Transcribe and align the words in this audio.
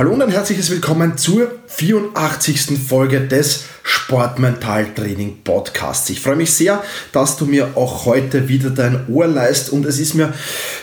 Hallo 0.00 0.14
und 0.14 0.22
ein 0.22 0.30
herzliches 0.30 0.70
Willkommen 0.70 1.18
zur 1.18 1.52
84. 1.66 2.78
Folge 2.88 3.20
des 3.20 3.64
Sportmentaltraining 3.82 5.38
Podcasts. 5.42 6.10
Ich 6.10 6.20
freue 6.20 6.36
mich 6.36 6.52
sehr, 6.52 6.84
dass 7.12 7.36
du 7.36 7.46
mir 7.46 7.76
auch 7.76 8.06
heute 8.06 8.48
wieder 8.48 8.70
dein 8.70 9.08
Ohr 9.08 9.26
leist 9.26 9.70
und 9.70 9.84
es 9.84 9.98
ist 9.98 10.14
mir 10.14 10.32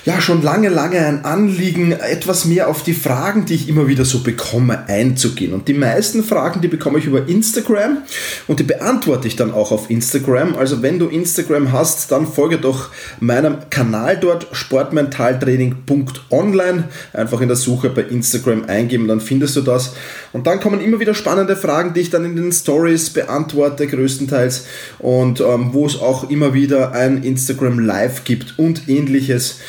ja 0.05 0.19
schon 0.21 0.41
lange, 0.41 0.67
lange 0.69 0.99
ein 0.99 1.25
Anliegen, 1.25 1.93
etwas 1.93 2.45
mehr 2.45 2.69
auf 2.69 2.83
die 2.83 2.93
Fragen, 2.93 3.45
die 3.45 3.55
ich 3.55 3.67
immer 3.69 3.87
wieder 3.87 4.05
so 4.05 4.19
bekomme, 4.19 4.87
einzugehen. 4.87 5.53
Und 5.53 5.67
die 5.67 5.73
meisten 5.73 6.23
Fragen, 6.23 6.61
die 6.61 6.67
bekomme 6.67 6.99
ich 6.99 7.05
über 7.05 7.27
Instagram 7.27 8.03
und 8.47 8.59
die 8.59 8.63
beantworte 8.63 9.27
ich 9.27 9.35
dann 9.35 9.51
auch 9.51 9.71
auf 9.71 9.89
Instagram. 9.89 10.55
Also 10.55 10.81
wenn 10.81 10.99
du 10.99 11.07
Instagram 11.07 11.71
hast, 11.71 12.11
dann 12.11 12.27
folge 12.27 12.57
doch 12.57 12.89
meinem 13.19 13.69
Kanal 13.69 14.17
dort 14.17 14.47
sportmentaltraining.online. 14.51 16.85
Einfach 17.13 17.41
in 17.41 17.47
der 17.47 17.57
Suche 17.57 17.89
bei 17.89 18.03
Instagram 18.03 18.65
eingeben, 18.65 19.06
dann 19.07 19.21
findest 19.21 19.55
du 19.55 19.61
das. 19.61 19.93
Und 20.33 20.47
dann 20.47 20.59
kommen 20.59 20.81
immer 20.81 20.99
wieder 20.99 21.13
spannende 21.13 21.55
Fragen, 21.55 21.93
die 21.93 22.01
ich 22.01 22.09
dann 22.09 22.25
in 22.25 22.35
den 22.35 22.51
Stories 22.51 23.09
beantworte 23.09 23.87
größtenteils 23.87 24.65
und 24.99 25.41
ähm, 25.41 25.69
wo 25.73 25.85
es 25.85 25.99
auch 25.99 26.29
immer 26.29 26.53
wieder 26.53 26.91
ein 26.91 27.23
Instagram 27.23 27.79
Live 27.79 28.23
gibt 28.23 28.57
und 28.57 28.87
ähnliches. 28.87 29.59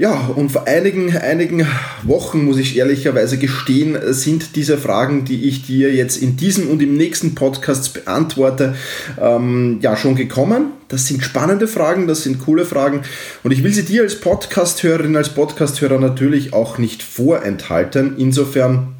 Ja, 0.00 0.30
und 0.34 0.50
vor 0.50 0.66
einigen, 0.66 1.14
einigen 1.14 1.66
Wochen, 2.04 2.46
muss 2.46 2.56
ich 2.56 2.78
ehrlicherweise 2.78 3.36
gestehen, 3.36 3.98
sind 4.14 4.56
diese 4.56 4.78
Fragen, 4.78 5.26
die 5.26 5.46
ich 5.46 5.66
dir 5.66 5.92
jetzt 5.92 6.16
in 6.16 6.38
diesem 6.38 6.68
und 6.68 6.80
im 6.80 6.96
nächsten 6.96 7.34
Podcast 7.34 7.92
beantworte, 7.92 8.76
ähm, 9.20 9.78
ja 9.82 9.98
schon 9.98 10.14
gekommen. 10.14 10.72
Das 10.88 11.06
sind 11.06 11.22
spannende 11.22 11.68
Fragen, 11.68 12.06
das 12.06 12.22
sind 12.22 12.38
coole 12.38 12.64
Fragen 12.64 13.02
und 13.42 13.50
ich 13.50 13.62
will 13.62 13.74
sie 13.74 13.84
dir 13.84 14.00
als 14.00 14.18
Podcasthörerin, 14.18 15.14
als 15.16 15.34
Podcasthörer 15.34 15.98
natürlich 15.98 16.54
auch 16.54 16.78
nicht 16.78 17.02
vorenthalten. 17.02 18.14
Insofern 18.16 18.94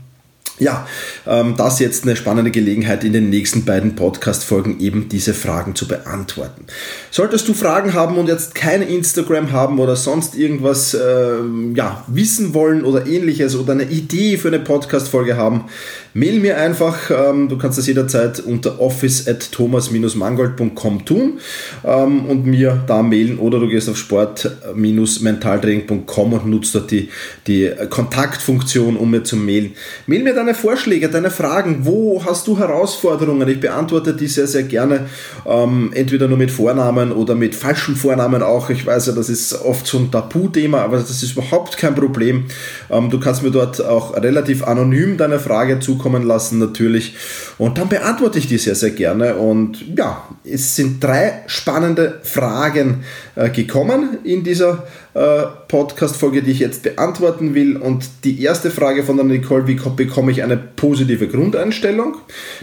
ja, 0.60 0.86
ähm, 1.26 1.54
das 1.56 1.80
jetzt 1.80 2.04
eine 2.04 2.14
spannende 2.14 2.50
Gelegenheit, 2.50 3.02
in 3.02 3.12
den 3.12 3.30
nächsten 3.30 3.64
beiden 3.64 3.96
Podcast-Folgen 3.96 4.78
eben 4.80 5.08
diese 5.08 5.34
Fragen 5.34 5.74
zu 5.74 5.88
beantworten. 5.88 6.66
Solltest 7.10 7.48
du 7.48 7.54
Fragen 7.54 7.94
haben 7.94 8.16
und 8.16 8.28
jetzt 8.28 8.54
kein 8.54 8.82
Instagram 8.82 9.52
haben 9.52 9.80
oder 9.80 9.96
sonst 9.96 10.36
irgendwas 10.36 10.94
äh, 10.94 11.38
ja, 11.74 12.04
wissen 12.06 12.54
wollen 12.54 12.84
oder 12.84 13.06
ähnliches 13.06 13.56
oder 13.56 13.72
eine 13.72 13.84
Idee 13.84 14.36
für 14.36 14.48
eine 14.48 14.60
Podcast-Folge 14.60 15.36
haben, 15.36 15.64
mail 16.14 16.40
mir 16.40 16.56
einfach. 16.58 17.10
Ähm, 17.10 17.48
du 17.48 17.56
kannst 17.56 17.78
das 17.78 17.86
jederzeit 17.86 18.40
unter 18.40 18.80
office 18.80 19.28
at 19.28 19.52
thomas-mangold.com 19.52 21.04
tun 21.04 21.38
ähm, 21.84 22.24
und 22.26 22.46
mir 22.46 22.82
da 22.86 23.02
mailen 23.02 23.38
oder 23.38 23.60
du 23.60 23.68
gehst 23.68 23.88
auf 23.88 23.96
sport-mentaltraining.com 23.96 26.32
und 26.32 26.46
nutzt 26.46 26.74
dort 26.74 26.90
die, 26.90 27.10
die 27.46 27.70
Kontaktfunktion, 27.88 28.96
um 28.96 29.10
mir 29.10 29.22
zu 29.24 29.36
mailen. 29.36 29.72
Mail 30.06 30.22
mir 30.22 30.34
deine 30.34 30.49
deine 30.50 30.58
Vorschläge, 30.58 31.08
deine 31.08 31.30
Fragen. 31.30 31.80
Wo 31.82 32.24
hast 32.24 32.48
du 32.48 32.58
Herausforderungen? 32.58 33.48
Ich 33.48 33.60
beantworte 33.60 34.14
die 34.14 34.26
sehr, 34.26 34.48
sehr 34.48 34.64
gerne. 34.64 35.06
Ähm, 35.46 35.92
entweder 35.94 36.26
nur 36.26 36.38
mit 36.38 36.50
Vornamen 36.50 37.12
oder 37.12 37.36
mit 37.36 37.54
falschen 37.54 37.94
Vornamen 37.94 38.42
auch. 38.42 38.68
Ich 38.68 38.84
weiß 38.84 39.06
ja, 39.06 39.12
das 39.12 39.28
ist 39.28 39.52
oft 39.62 39.86
so 39.86 39.98
ein 39.98 40.10
Tabuthema, 40.10 40.78
aber 40.82 40.96
das 40.96 41.22
ist 41.22 41.32
überhaupt 41.32 41.76
kein 41.76 41.94
Problem. 41.94 42.46
Ähm, 42.90 43.10
du 43.10 43.20
kannst 43.20 43.44
mir 43.44 43.52
dort 43.52 43.80
auch 43.84 44.16
relativ 44.16 44.64
anonym 44.64 45.16
deine 45.16 45.38
Frage 45.38 45.78
zukommen 45.78 46.24
lassen, 46.24 46.58
natürlich. 46.58 47.14
Und 47.58 47.78
dann 47.78 47.88
beantworte 47.88 48.40
ich 48.40 48.48
die 48.48 48.58
sehr, 48.58 48.74
sehr 48.74 48.90
gerne. 48.90 49.36
Und 49.36 49.84
ja, 49.96 50.24
es 50.44 50.74
sind 50.74 51.02
drei 51.02 51.44
spannende 51.46 52.18
Fragen 52.24 53.04
äh, 53.36 53.50
gekommen 53.50 54.18
in 54.24 54.42
dieser 54.42 54.84
äh, 55.14 55.44
Podcast-Folge, 55.70 56.42
die 56.42 56.50
ich 56.50 56.58
jetzt 56.58 56.82
beantworten 56.82 57.54
will. 57.54 57.76
Und 57.76 58.24
die 58.24 58.42
erste 58.42 58.72
Frage 58.72 59.04
von 59.04 59.16
der 59.16 59.24
Nicole, 59.24 59.68
wie 59.68 59.74
bekomme 59.74 60.32
ich 60.32 60.42
eine 60.42 60.56
positive 60.56 61.28
Grundeinstellung? 61.28 62.16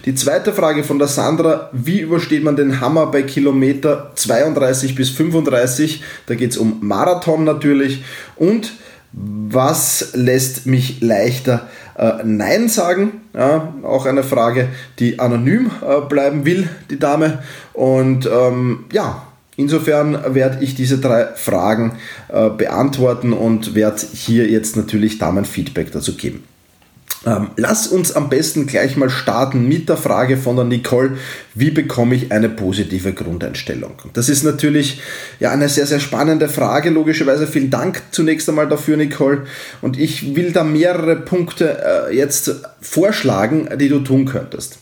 Die 0.06 0.14
zweite 0.14 0.52
Frage 0.52 0.84
von 0.84 1.00
der 1.00 1.08
Sandra, 1.08 1.70
wie 1.72 2.02
übersteht 2.02 2.44
man 2.44 2.58
den 2.58 2.82
Hammer 2.82 3.08
bei 3.08 3.24
Kilometer 3.24 4.12
32 4.14 4.94
bis 4.94 5.10
35? 5.12 6.04
Da 6.26 6.36
geht 6.36 6.52
es 6.52 6.58
um 6.58 6.80
Marathon 6.82 7.46
natürlich. 7.46 8.04
Und 8.36 8.74
was 9.14 10.12
lässt 10.14 10.66
mich 10.66 11.00
leichter 11.02 11.68
äh, 11.98 12.24
Nein 12.26 12.68
sagen? 12.68 13.22
Ja, 13.34 13.74
auch 13.84 14.06
eine 14.06 14.24
Frage, 14.24 14.68
die 15.00 15.20
anonym 15.20 15.72
äh, 15.82 16.02
bleiben 16.02 16.46
will, 16.46 16.68
die 16.90 17.00
Dame. 17.00 17.42
Und 17.72 18.26
ähm, 18.26 18.86
ja, 18.92 19.27
Insofern 19.58 20.36
werde 20.36 20.64
ich 20.64 20.76
diese 20.76 21.00
drei 21.00 21.26
Fragen 21.36 21.94
äh, 22.30 22.50
beantworten 22.50 23.34
und 23.34 23.74
werde 23.74 24.02
hier 24.14 24.48
jetzt 24.48 24.78
natürlich 24.78 25.18
da 25.18 25.32
mein 25.32 25.46
Feedback 25.46 25.92
dazu 25.92 26.16
geben. 26.16 26.44
Ähm, 27.26 27.50
lass 27.58 27.88
uns 27.88 28.16
am 28.16 28.30
besten 28.30 28.68
gleich 28.68 28.96
mal 28.96 29.10
starten 29.10 29.68
mit 29.68 29.90
der 29.90 29.98
Frage 29.98 30.38
von 30.38 30.56
der 30.56 30.66
Nicole, 30.66 31.18
wie 31.60 31.72
bekomme 31.72 32.14
ich 32.14 32.32
eine 32.32 32.50
positive 32.50 33.14
Grundeinstellung? 33.14 33.94
Das 34.14 34.30
ist 34.30 34.44
natürlich 34.44 35.02
ja 35.40 35.52
eine 35.52 35.70
sehr, 35.70 35.88
sehr 35.88 36.00
spannende 36.00 36.50
Frage, 36.50 36.92
logischerweise. 36.92 37.48
Vielen 37.48 37.72
Dank 37.72 38.04
zunächst 38.12 38.48
einmal 38.48 38.68
dafür, 38.68 38.96
Nicole. 38.96 39.48
Und 39.82 39.98
ich 39.98 40.36
will 40.36 40.52
da 40.52 40.64
mehrere 40.64 41.16
Punkte 41.16 42.10
äh, 42.10 42.16
jetzt 42.16 42.52
vorschlagen, 42.80 43.70
die 43.80 43.90
du 43.90 44.00
tun 44.00 44.26
könntest. 44.26 44.78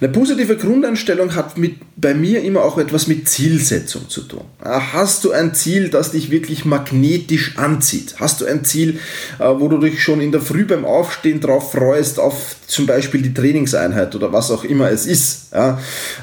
Eine 0.00 0.10
positive 0.10 0.56
Grundeinstellung 0.56 1.36
hat 1.36 1.58
mit, 1.58 1.76
bei 1.96 2.12
mir 2.12 2.42
immer 2.42 2.62
auch 2.62 2.78
etwas 2.78 3.06
mit 3.06 3.28
Zielsetzung 3.28 4.08
zu 4.08 4.22
tun. 4.22 4.44
Hast 4.62 5.22
du 5.24 5.30
ein 5.30 5.54
Ziel, 5.54 5.90
das 5.90 6.10
dich 6.10 6.30
wirklich 6.32 6.64
magnetisch 6.64 7.56
anzieht? 7.56 8.16
Hast 8.18 8.40
du 8.40 8.46
ein 8.46 8.64
Ziel, 8.64 8.98
äh, 9.38 9.44
wo 9.44 9.68
du 9.68 9.78
dich 9.78 10.02
schon 10.02 10.20
in 10.20 10.32
der 10.32 10.40
Früh 10.40 10.64
beim 10.64 10.84
Aufstehen 10.84 11.40
drauf 11.40 11.70
freust, 11.70 12.18
auf 12.18 12.56
zum 12.66 12.86
Beispiel 12.86 13.22
die 13.22 13.32
Trainingseinheit 13.32 14.14
oder 14.16 14.32
was 14.32 14.50
auch 14.50 14.64
immer 14.64 14.90
es 14.90 15.06
ist? 15.06 15.54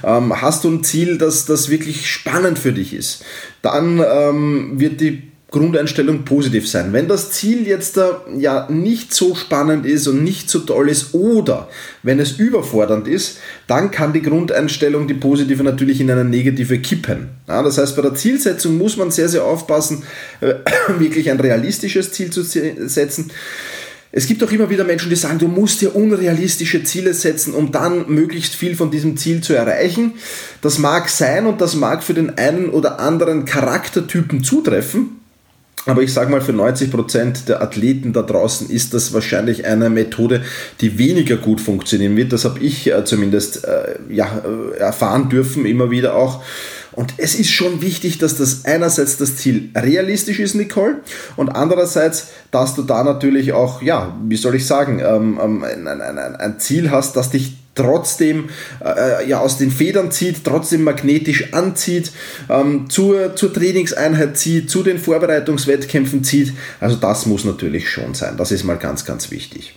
Ähm, 0.04 0.42
hast 0.42 0.64
du 0.64 0.70
ein 0.70 0.84
Ziel, 0.84 1.18
das, 1.18 1.46
das 1.46 1.70
wirklich 1.70 2.10
spannend 2.10 2.60
für 2.60 2.74
dich 2.74 2.94
ist? 2.94 3.24
Dann 3.62 4.04
ähm, 4.06 4.80
wird 4.80 5.02
die 5.02 5.34
Grundeinstellung 5.54 6.26
positiv 6.26 6.68
sein. 6.68 6.94
Wenn 6.94 7.08
das 7.08 7.30
Ziel 7.30 7.68
jetzt 7.68 7.98
äh, 7.98 8.10
ja 8.36 8.68
nicht 8.72 9.14
so 9.14 9.36
spannend 9.36 9.86
ist 9.86 10.08
und 10.08 10.24
nicht 10.24 10.50
so 10.50 10.60
toll 10.60 10.90
ist 10.90 11.14
oder 11.14 11.70
wenn 12.02 12.20
es 12.20 12.40
überfordernd 12.40 13.08
ist, 13.08 13.38
dann 13.68 13.92
kann 13.92 14.14
die 14.14 14.24
Grundeinstellung, 14.24 15.08
die 15.08 15.14
positive, 15.14 15.64
natürlich 15.64 16.02
in 16.02 16.10
eine 16.10 16.26
negative 16.26 16.80
kippen. 16.80 17.30
Ja, 17.48 17.62
das 17.62 17.78
heißt, 17.78 17.96
bei 17.96 18.02
der 18.02 18.16
Zielsetzung 18.16 18.80
muss 18.80 18.98
man 18.98 19.12
sehr, 19.12 19.30
sehr 19.30 19.46
aufpassen, 19.46 20.02
äh, 20.42 20.56
wirklich 20.98 21.30
ein 21.30 21.40
realistisches 21.40 22.12
Ziel 22.12 22.32
zu 22.32 22.42
setzen. 22.42 23.30
Es 24.16 24.28
gibt 24.28 24.44
auch 24.44 24.52
immer 24.52 24.70
wieder 24.70 24.84
Menschen, 24.84 25.10
die 25.10 25.16
sagen, 25.16 25.40
du 25.40 25.48
musst 25.48 25.82
dir 25.82 25.96
unrealistische 25.96 26.84
Ziele 26.84 27.16
setzen, 27.16 27.56
um 27.56 27.72
dann 27.72 28.06
möglichst 28.10 28.54
viel 28.54 28.76
von 28.76 28.92
diesem 28.92 29.18
Ziel 29.18 29.42
zu 29.42 29.56
erreichen. 29.56 30.14
Das 30.62 30.78
mag 30.78 31.10
sein 31.10 31.48
und 31.48 31.62
das 31.62 31.74
mag 31.74 32.04
für 32.04 32.14
den 32.14 32.38
einen 32.38 32.70
oder 32.70 33.00
anderen 33.00 33.46
Charaktertypen 33.46 34.44
zutreffen. 34.44 35.20
Aber 35.88 36.04
ich 36.04 36.14
sage 36.14 36.30
mal, 36.30 36.42
für 36.42 36.52
90% 36.52 37.46
der 37.46 37.64
Athleten 37.64 38.14
da 38.14 38.22
draußen 38.22 38.70
ist 38.70 38.94
das 38.94 39.14
wahrscheinlich 39.14 39.66
eine 39.66 39.90
Methode, 39.90 40.44
die 40.80 41.00
weniger 41.00 41.38
gut 41.38 41.60
funktionieren 41.60 42.16
wird. 42.16 42.34
Das 42.34 42.46
habe 42.46 42.60
ich 42.60 42.86
äh, 42.94 43.04
zumindest 43.06 43.66
äh, 43.66 43.96
ja, 44.10 44.44
äh, 44.46 44.78
erfahren 44.78 45.30
dürfen, 45.30 45.66
immer 45.66 45.90
wieder 45.90 46.16
auch. 46.16 46.44
Und 46.94 47.16
es 47.18 47.36
ist 47.36 47.52
schon 47.52 47.82
wichtig, 47.82 48.20
dass 48.20 48.38
das 48.38 48.66
einerseits 48.66 49.18
das 49.18 49.38
Ziel 49.38 49.70
realistisch 49.76 50.40
ist, 50.40 50.56
Nicole, 50.56 50.98
und 51.36 51.50
andererseits, 51.50 52.28
dass 52.52 52.76
du 52.76 52.84
da 52.84 53.04
natürlich 53.04 53.54
auch, 53.54 53.82
ja, 53.82 54.16
wie 54.24 54.38
soll 54.38 54.56
ich 54.56 54.66
sagen, 54.66 55.00
ähm, 55.00 55.40
ähm 55.44 55.64
ein, 55.64 55.88
ein, 55.88 56.18
ein, 56.36 56.60
Ziel 56.60 56.92
hast, 56.92 57.16
das 57.16 57.32
dich 57.32 57.58
trotzdem 57.76 58.50
äh, 58.84 59.28
ja, 59.28 59.40
aus 59.40 59.58
den 59.58 59.72
Federn 59.72 60.12
zieht, 60.12 60.44
trotzdem 60.44 60.84
magnetisch 60.84 61.54
anzieht, 61.54 62.12
ähm, 62.50 62.90
zur, 62.90 63.36
zur 63.36 63.52
Trainingseinheit 63.52 64.38
zieht, 64.38 64.70
zu 64.70 64.84
den 64.84 65.00
Vorbereitungswettkämpfen 65.00 66.24
zieht. 66.24 66.54
Also 66.80 66.96
das 66.98 67.26
muss 67.26 67.46
natürlich 67.46 67.90
schon 67.90 68.14
sein. 68.14 68.38
Das 68.38 68.52
ist 68.52 68.64
mal 68.64 68.78
ganz, 68.78 69.06
ganz 69.06 69.32
wichtig. 69.32 69.76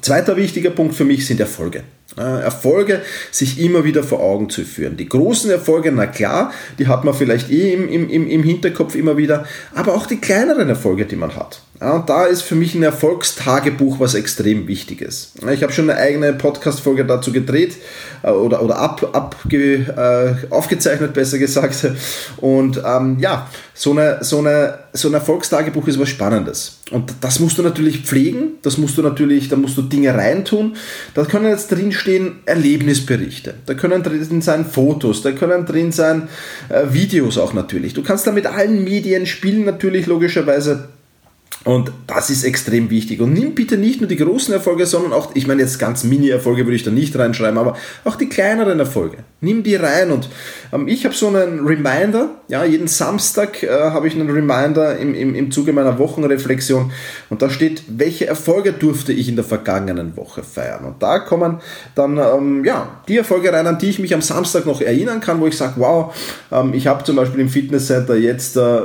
Zweiter 0.00 0.36
wichtiger 0.36 0.70
Punkt 0.70 0.94
für 0.94 1.04
mich 1.04 1.24
sind 1.26 1.38
Erfolge. 1.38 1.84
Äh, 2.16 2.42
Erfolge 2.44 3.02
sich 3.32 3.58
immer 3.60 3.82
wieder 3.82 4.04
vor 4.04 4.20
Augen 4.20 4.48
zu 4.48 4.62
führen. 4.62 4.96
Die 4.96 5.08
großen 5.08 5.50
Erfolge, 5.50 5.90
na 5.90 6.06
klar, 6.06 6.52
die 6.78 6.86
hat 6.86 7.02
man 7.02 7.12
vielleicht 7.12 7.50
eh 7.50 7.72
im, 7.72 7.88
im, 7.88 8.08
im 8.08 8.42
Hinterkopf 8.44 8.94
immer 8.94 9.16
wieder, 9.16 9.46
aber 9.74 9.94
auch 9.94 10.06
die 10.06 10.20
kleineren 10.20 10.68
Erfolge, 10.68 11.06
die 11.06 11.16
man 11.16 11.34
hat. 11.34 11.60
Ja, 11.80 11.96
und 11.96 12.08
da 12.08 12.24
ist 12.24 12.42
für 12.42 12.54
mich 12.54 12.74
ein 12.74 12.84
Erfolgstagebuch 12.84 13.98
was 13.98 14.14
extrem 14.14 14.68
Wichtiges. 14.68 15.32
Ich 15.52 15.62
habe 15.62 15.72
schon 15.72 15.90
eine 15.90 15.98
eigene 15.98 16.32
Podcast-Folge 16.32 17.04
dazu 17.04 17.32
gedreht 17.32 17.76
äh, 18.22 18.30
oder, 18.30 18.62
oder 18.62 18.78
ab, 18.78 19.10
ab, 19.12 19.36
äh, 19.52 20.34
aufgezeichnet, 20.50 21.14
besser 21.14 21.38
gesagt. 21.38 21.84
Und 22.36 22.80
ähm, 22.86 23.18
ja, 23.18 23.50
so, 23.74 23.90
eine, 23.90 24.18
so, 24.20 24.38
eine, 24.38 24.78
so 24.92 25.08
ein 25.08 25.14
Erfolgstagebuch 25.14 25.88
ist 25.88 25.98
was 25.98 26.08
Spannendes. 26.08 26.78
Und 26.92 27.12
das 27.20 27.40
musst 27.40 27.58
du 27.58 27.62
natürlich 27.62 28.02
pflegen, 28.02 28.52
das 28.62 28.78
musst 28.78 28.96
du 28.96 29.02
natürlich, 29.02 29.48
da 29.48 29.56
musst 29.56 29.76
du 29.76 29.82
Dinge 29.82 30.14
reintun. 30.14 30.76
Da 31.14 31.24
können 31.24 31.48
jetzt 31.48 31.72
drinstehen 32.04 32.40
Erlebnisberichte, 32.44 33.54
da 33.66 33.74
können 33.74 34.02
drin 34.02 34.42
sein 34.42 34.64
Fotos, 34.64 35.22
da 35.22 35.32
können 35.32 35.66
drin 35.66 35.92
sein 35.92 36.28
äh, 36.68 36.92
Videos 36.92 37.38
auch 37.38 37.54
natürlich. 37.54 37.94
Du 37.94 38.02
kannst 38.02 38.26
da 38.26 38.32
mit 38.32 38.46
allen 38.46 38.84
Medien 38.84 39.26
spielen, 39.26 39.64
natürlich 39.64 40.06
logischerweise 40.06 40.88
und 41.64 41.92
das 42.06 42.28
ist 42.28 42.44
extrem 42.44 42.90
wichtig. 42.90 43.20
Und 43.22 43.32
nimm 43.32 43.54
bitte 43.54 43.78
nicht 43.78 44.00
nur 44.00 44.08
die 44.08 44.16
großen 44.16 44.52
Erfolge, 44.52 44.84
sondern 44.84 45.14
auch, 45.14 45.34
ich 45.34 45.46
meine 45.46 45.62
jetzt 45.62 45.78
ganz 45.78 46.04
Mini-Erfolge 46.04 46.66
würde 46.66 46.76
ich 46.76 46.82
da 46.82 46.90
nicht 46.90 47.18
reinschreiben, 47.18 47.56
aber 47.58 47.76
auch 48.04 48.16
die 48.16 48.28
kleineren 48.28 48.78
Erfolge. 48.78 49.18
Nimm 49.40 49.62
die 49.62 49.74
rein. 49.76 50.10
Und 50.10 50.28
ähm, 50.74 50.88
ich 50.88 51.06
habe 51.06 51.14
so 51.14 51.28
einen 51.28 51.66
Reminder, 51.66 52.32
ja, 52.48 52.64
jeden 52.64 52.86
Samstag 52.86 53.62
äh, 53.62 53.68
habe 53.70 54.06
ich 54.08 54.14
einen 54.14 54.28
Reminder 54.28 54.98
im, 54.98 55.14
im, 55.14 55.34
im 55.34 55.50
Zuge 55.50 55.72
meiner 55.72 55.98
Wochenreflexion. 55.98 56.92
Und 57.30 57.40
da 57.40 57.48
steht, 57.48 57.84
welche 57.88 58.26
Erfolge 58.26 58.74
durfte 58.74 59.14
ich 59.14 59.30
in 59.30 59.36
der 59.36 59.44
vergangenen 59.44 60.18
Woche 60.18 60.42
feiern. 60.42 60.84
Und 60.84 61.02
da 61.02 61.18
kommen 61.18 61.60
dann, 61.94 62.18
ähm, 62.18 62.62
ja, 62.66 63.00
die 63.08 63.16
Erfolge 63.16 63.50
rein, 63.50 63.66
an 63.66 63.78
die 63.78 63.88
ich 63.88 63.98
mich 63.98 64.12
am 64.12 64.20
Samstag 64.20 64.66
noch 64.66 64.82
erinnern 64.82 65.20
kann, 65.20 65.40
wo 65.40 65.46
ich 65.46 65.56
sage, 65.56 65.74
wow, 65.76 66.14
ähm, 66.52 66.74
ich 66.74 66.88
habe 66.88 67.04
zum 67.04 67.16
Beispiel 67.16 67.40
im 67.40 67.48
Fitnesscenter 67.48 68.16
jetzt 68.16 68.58
äh, 68.58 68.80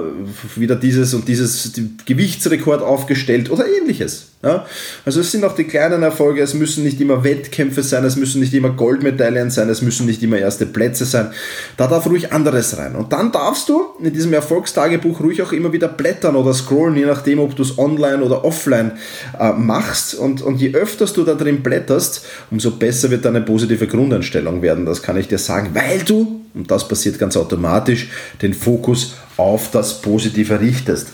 wieder 0.55 0.77
dieses 0.77 1.13
und 1.13 1.27
dieses 1.27 1.73
Gewichtsrekord 2.05 2.68
Rekord 2.69 2.81
aufgestellt 2.81 3.49
oder 3.49 3.65
ähnliches. 3.67 4.27
Ja? 4.43 4.65
Also 5.05 5.21
es 5.21 5.31
sind 5.31 5.43
auch 5.43 5.55
die 5.55 5.65
kleinen 5.65 6.03
Erfolge, 6.03 6.41
es 6.41 6.53
müssen 6.53 6.83
nicht 6.83 7.01
immer 7.01 7.23
Wettkämpfe 7.23 7.83
sein, 7.83 8.05
es 8.05 8.15
müssen 8.15 8.39
nicht 8.39 8.53
immer 8.53 8.69
Goldmedaillen 8.69 9.49
sein, 9.49 9.69
es 9.69 9.81
müssen 9.81 10.05
nicht 10.05 10.21
immer 10.23 10.37
erste 10.37 10.65
Plätze 10.65 11.05
sein. 11.05 11.31
Da 11.77 11.87
darf 11.87 12.05
ruhig 12.07 12.31
anderes 12.31 12.77
rein. 12.77 12.95
Und 12.95 13.11
dann 13.11 13.31
darfst 13.31 13.69
du 13.69 13.83
in 14.01 14.13
diesem 14.13 14.33
Erfolgstagebuch 14.33 15.19
ruhig 15.19 15.41
auch 15.41 15.51
immer 15.51 15.73
wieder 15.73 15.87
blättern 15.87 16.35
oder 16.35 16.53
scrollen, 16.53 16.95
je 16.95 17.05
nachdem, 17.05 17.39
ob 17.39 17.55
du 17.55 17.63
es 17.63 17.77
online 17.77 18.23
oder 18.23 18.45
offline 18.45 18.91
äh, 19.39 19.51
machst. 19.51 20.15
Und, 20.15 20.41
und 20.41 20.61
je 20.61 20.73
öfters 20.73 21.13
du 21.13 21.23
da 21.23 21.33
drin 21.33 21.61
blätterst, 21.63 22.25
umso 22.51 22.71
besser 22.71 23.11
wird 23.11 23.25
deine 23.25 23.41
positive 23.41 23.87
Grundeinstellung 23.87 24.61
werden. 24.61 24.85
Das 24.85 25.01
kann 25.01 25.17
ich 25.17 25.27
dir 25.27 25.39
sagen, 25.39 25.71
weil 25.73 25.99
du, 26.05 26.41
und 26.53 26.71
das 26.71 26.87
passiert 26.87 27.19
ganz 27.19 27.35
automatisch, 27.35 28.09
den 28.41 28.53
Fokus 28.53 29.15
auf 29.37 29.71
das 29.71 30.01
Positive 30.01 30.59
richtest. 30.59 31.07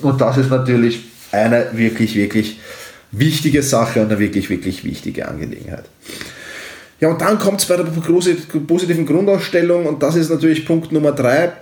Und 0.00 0.20
das 0.20 0.36
ist 0.36 0.50
natürlich 0.50 1.00
eine 1.32 1.68
wirklich, 1.72 2.14
wirklich 2.14 2.60
wichtige 3.10 3.62
Sache 3.62 4.00
und 4.00 4.10
eine 4.10 4.18
wirklich, 4.18 4.50
wirklich 4.50 4.84
wichtige 4.84 5.28
Angelegenheit. 5.28 5.84
Ja, 7.00 7.08
und 7.08 7.20
dann 7.20 7.38
kommt 7.38 7.60
es 7.60 7.66
bei 7.66 7.76
der 7.76 7.84
positiven 7.84 9.06
Grundausstellung 9.06 9.86
und 9.86 10.02
das 10.02 10.16
ist 10.16 10.30
natürlich 10.30 10.66
Punkt 10.66 10.90
Nummer 10.90 11.12
drei, 11.12 11.52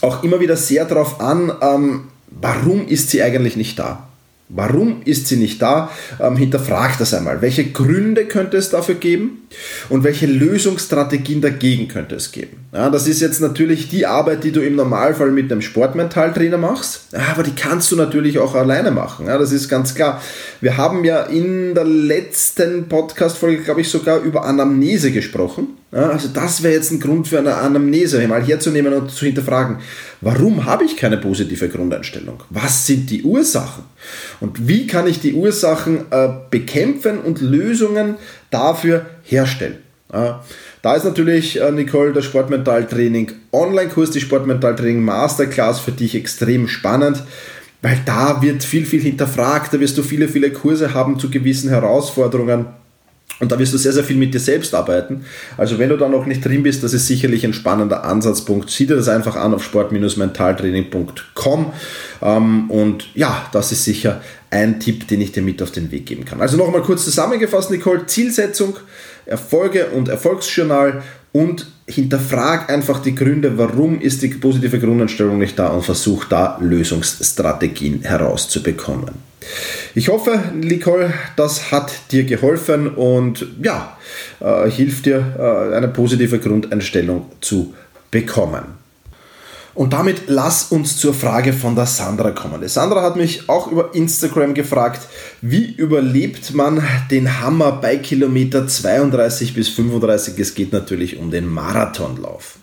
auch 0.00 0.22
immer 0.22 0.38
wieder 0.38 0.56
sehr 0.56 0.84
darauf 0.84 1.20
an, 1.20 1.52
ähm, 1.60 2.08
warum 2.30 2.86
ist 2.86 3.10
sie 3.10 3.22
eigentlich 3.22 3.56
nicht 3.56 3.78
da? 3.78 4.08
Warum 4.50 5.00
ist 5.06 5.26
sie 5.26 5.36
nicht 5.36 5.62
da? 5.62 5.90
Ähm, 6.20 6.36
hinterfrag 6.36 6.98
das 6.98 7.14
einmal. 7.14 7.40
Welche 7.40 7.64
Gründe 7.64 8.26
könnte 8.26 8.58
es 8.58 8.68
dafür 8.68 8.94
geben 8.96 9.48
und 9.88 10.04
welche 10.04 10.26
Lösungsstrategien 10.26 11.40
dagegen 11.40 11.88
könnte 11.88 12.16
es 12.16 12.30
geben? 12.30 12.58
Ja, 12.72 12.90
das 12.90 13.08
ist 13.08 13.22
jetzt 13.22 13.40
natürlich 13.40 13.88
die 13.88 14.04
Arbeit, 14.04 14.44
die 14.44 14.52
du 14.52 14.60
im 14.60 14.76
Normalfall 14.76 15.30
mit 15.30 15.50
einem 15.50 15.62
Sportmentaltrainer 15.62 16.58
machst, 16.58 17.14
aber 17.32 17.42
die 17.42 17.54
kannst 17.54 17.90
du 17.90 17.96
natürlich 17.96 18.38
auch 18.38 18.54
alleine 18.54 18.90
machen. 18.90 19.26
Ja, 19.26 19.38
das 19.38 19.50
ist 19.50 19.70
ganz 19.70 19.94
klar. 19.94 20.20
Wir 20.60 20.76
haben 20.76 21.04
ja 21.04 21.22
in 21.22 21.74
der 21.74 21.84
letzten 21.84 22.88
Podcast-Folge, 22.88 23.62
glaube 23.62 23.80
ich, 23.80 23.88
sogar 23.88 24.20
über 24.20 24.44
Anamnese 24.44 25.10
gesprochen. 25.10 25.68
Ja, 25.90 26.10
also 26.10 26.28
das 26.28 26.62
wäre 26.64 26.74
jetzt 26.74 26.90
ein 26.90 26.98
Grund 26.98 27.28
für 27.28 27.38
eine 27.38 27.54
Anamnese, 27.54 28.26
mal 28.26 28.42
herzunehmen 28.42 28.92
und 28.92 29.12
zu 29.12 29.26
hinterfragen, 29.26 29.78
warum 30.24 30.64
habe 30.64 30.84
ich 30.84 30.96
keine 30.96 31.18
positive 31.18 31.68
Grundeinstellung? 31.68 32.42
Was 32.50 32.86
sind 32.86 33.10
die 33.10 33.22
Ursachen? 33.22 33.84
Und 34.40 34.66
wie 34.68 34.86
kann 34.86 35.06
ich 35.06 35.20
die 35.20 35.34
Ursachen 35.34 36.10
äh, 36.10 36.28
bekämpfen 36.50 37.20
und 37.20 37.40
Lösungen 37.40 38.16
dafür 38.50 39.06
herstellen? 39.22 39.78
Ja, 40.12 40.44
da 40.82 40.94
ist 40.94 41.04
natürlich, 41.04 41.60
äh, 41.60 41.70
Nicole, 41.72 42.12
der 42.12 42.22
Sportmentaltraining 42.22 43.32
Online-Kurs, 43.52 44.10
die 44.10 44.20
Sportmentaltraining 44.20 45.02
Masterclass 45.02 45.80
für 45.80 45.92
dich 45.92 46.14
extrem 46.14 46.68
spannend 46.68 47.22
weil 47.84 48.00
da 48.06 48.40
wird 48.40 48.64
viel, 48.64 48.86
viel 48.86 49.02
hinterfragt, 49.02 49.74
da 49.74 49.78
wirst 49.78 49.98
du 49.98 50.02
viele, 50.02 50.26
viele 50.26 50.50
Kurse 50.50 50.94
haben 50.94 51.18
zu 51.18 51.28
gewissen 51.28 51.68
Herausforderungen 51.68 52.64
und 53.40 53.50
da 53.50 53.58
wirst 53.58 53.74
du 53.74 53.78
sehr, 53.78 53.92
sehr 53.92 54.04
viel 54.04 54.16
mit 54.16 54.32
dir 54.32 54.40
selbst 54.40 54.74
arbeiten. 54.74 55.24
Also 55.56 55.78
wenn 55.78 55.88
du 55.88 55.96
da 55.96 56.08
noch 56.08 56.24
nicht 56.24 56.44
drin 56.44 56.62
bist, 56.62 56.84
das 56.84 56.94
ist 56.94 57.08
sicherlich 57.08 57.44
ein 57.44 57.52
spannender 57.52 58.04
Ansatzpunkt. 58.04 58.70
Sieh 58.70 58.86
dir 58.86 58.96
das 58.96 59.08
einfach 59.08 59.36
an 59.36 59.54
auf 59.54 59.64
sport-mentaltraining.com. 59.64 61.72
Ähm, 62.22 62.70
und 62.70 63.08
ja, 63.14 63.48
das 63.52 63.72
ist 63.72 63.84
sicher 63.84 64.20
ein 64.50 64.78
Tipp, 64.78 65.08
den 65.08 65.20
ich 65.20 65.32
dir 65.32 65.42
mit 65.42 65.60
auf 65.62 65.72
den 65.72 65.90
Weg 65.90 66.06
geben 66.06 66.24
kann. 66.24 66.40
Also 66.40 66.56
nochmal 66.56 66.82
kurz 66.82 67.04
zusammengefasst, 67.04 67.72
Nicole. 67.72 68.06
Zielsetzung, 68.06 68.76
Erfolge 69.26 69.88
und 69.88 70.08
Erfolgsjournal 70.08 71.02
und 71.32 71.66
hinterfrag 71.86 72.70
einfach 72.70 73.02
die 73.02 73.16
Gründe, 73.16 73.58
warum 73.58 74.00
ist 74.00 74.22
die 74.22 74.28
positive 74.28 74.78
Grundeinstellung 74.78 75.38
nicht 75.38 75.58
da 75.58 75.66
und 75.68 75.84
versuch 75.84 76.26
da 76.26 76.58
Lösungsstrategien 76.60 78.02
herauszubekommen. 78.02 79.23
Ich 79.94 80.08
hoffe, 80.08 80.42
Nicole, 80.54 81.12
das 81.36 81.70
hat 81.70 81.92
dir 82.10 82.24
geholfen 82.24 82.88
und 82.88 83.46
ja, 83.62 83.96
äh, 84.40 84.68
hilft 84.70 85.06
dir, 85.06 85.34
äh, 85.38 85.76
eine 85.76 85.88
positive 85.88 86.38
Grundeinstellung 86.38 87.26
zu 87.40 87.74
bekommen. 88.10 88.84
Und 89.74 89.92
damit 89.92 90.22
lass 90.28 90.70
uns 90.70 90.98
zur 90.98 91.14
Frage 91.14 91.52
von 91.52 91.74
der 91.74 91.86
Sandra 91.86 92.30
kommen. 92.30 92.60
Die 92.60 92.68
Sandra 92.68 93.02
hat 93.02 93.16
mich 93.16 93.48
auch 93.48 93.70
über 93.70 93.92
Instagram 93.94 94.54
gefragt, 94.54 95.08
wie 95.40 95.64
überlebt 95.64 96.54
man 96.54 96.82
den 97.10 97.40
Hammer 97.40 97.72
bei 97.72 97.96
Kilometer 97.96 98.68
32 98.68 99.52
bis 99.54 99.68
35? 99.70 100.38
Es 100.38 100.54
geht 100.54 100.72
natürlich 100.72 101.16
um 101.18 101.32
den 101.32 101.46
Marathonlauf. 101.48 102.58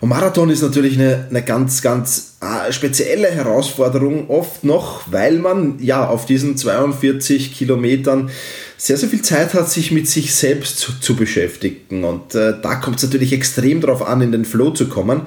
Und 0.00 0.10
Marathon 0.10 0.48
ist 0.48 0.62
natürlich 0.62 0.94
eine, 0.96 1.26
eine 1.28 1.42
ganz, 1.42 1.82
ganz 1.82 2.36
äh, 2.40 2.72
spezielle 2.72 3.28
Herausforderung, 3.28 4.30
oft 4.30 4.62
noch, 4.62 5.02
weil 5.10 5.38
man 5.38 5.78
ja 5.80 6.06
auf 6.06 6.24
diesen 6.24 6.56
42 6.56 7.52
Kilometern 7.52 8.30
sehr, 8.76 8.96
sehr 8.96 9.08
viel 9.08 9.22
Zeit 9.22 9.54
hat, 9.54 9.68
sich 9.68 9.90
mit 9.90 10.08
sich 10.08 10.32
selbst 10.32 10.78
zu, 10.78 11.00
zu 11.00 11.16
beschäftigen. 11.16 12.04
Und 12.04 12.36
äh, 12.36 12.54
da 12.62 12.76
kommt 12.76 12.98
es 12.98 13.02
natürlich 13.02 13.32
extrem 13.32 13.80
darauf 13.80 14.06
an, 14.06 14.20
in 14.20 14.30
den 14.30 14.44
Flow 14.44 14.70
zu 14.70 14.88
kommen. 14.88 15.22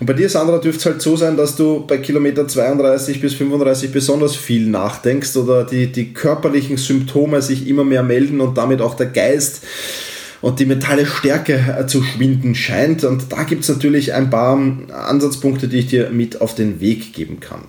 Und 0.00 0.06
bei 0.06 0.14
dir, 0.14 0.28
Sandra, 0.28 0.58
dürfte 0.58 0.80
es 0.80 0.86
halt 0.86 1.02
so 1.02 1.16
sein, 1.16 1.36
dass 1.36 1.54
du 1.54 1.86
bei 1.86 1.98
Kilometer 1.98 2.48
32 2.48 3.20
bis 3.20 3.34
35 3.34 3.92
besonders 3.92 4.34
viel 4.34 4.66
nachdenkst 4.68 5.36
oder 5.36 5.62
die, 5.62 5.92
die 5.92 6.12
körperlichen 6.12 6.76
Symptome 6.76 7.40
sich 7.40 7.68
immer 7.68 7.84
mehr 7.84 8.02
melden 8.02 8.40
und 8.40 8.58
damit 8.58 8.80
auch 8.80 8.94
der 8.94 9.06
Geist 9.06 9.62
und 10.40 10.60
die 10.60 10.66
mentale 10.66 11.06
Stärke 11.06 11.76
äh, 11.78 11.86
zu 11.86 12.02
schwinden 12.02 12.54
scheint. 12.54 13.04
Und 13.04 13.32
da 13.32 13.42
gibt 13.44 13.62
es 13.62 13.68
natürlich 13.68 14.12
ein 14.14 14.30
paar 14.30 14.58
Ansatzpunkte, 14.92 15.68
die 15.68 15.78
ich 15.78 15.86
dir 15.88 16.10
mit 16.10 16.40
auf 16.40 16.54
den 16.54 16.80
Weg 16.80 17.12
geben 17.12 17.40
kann. 17.40 17.62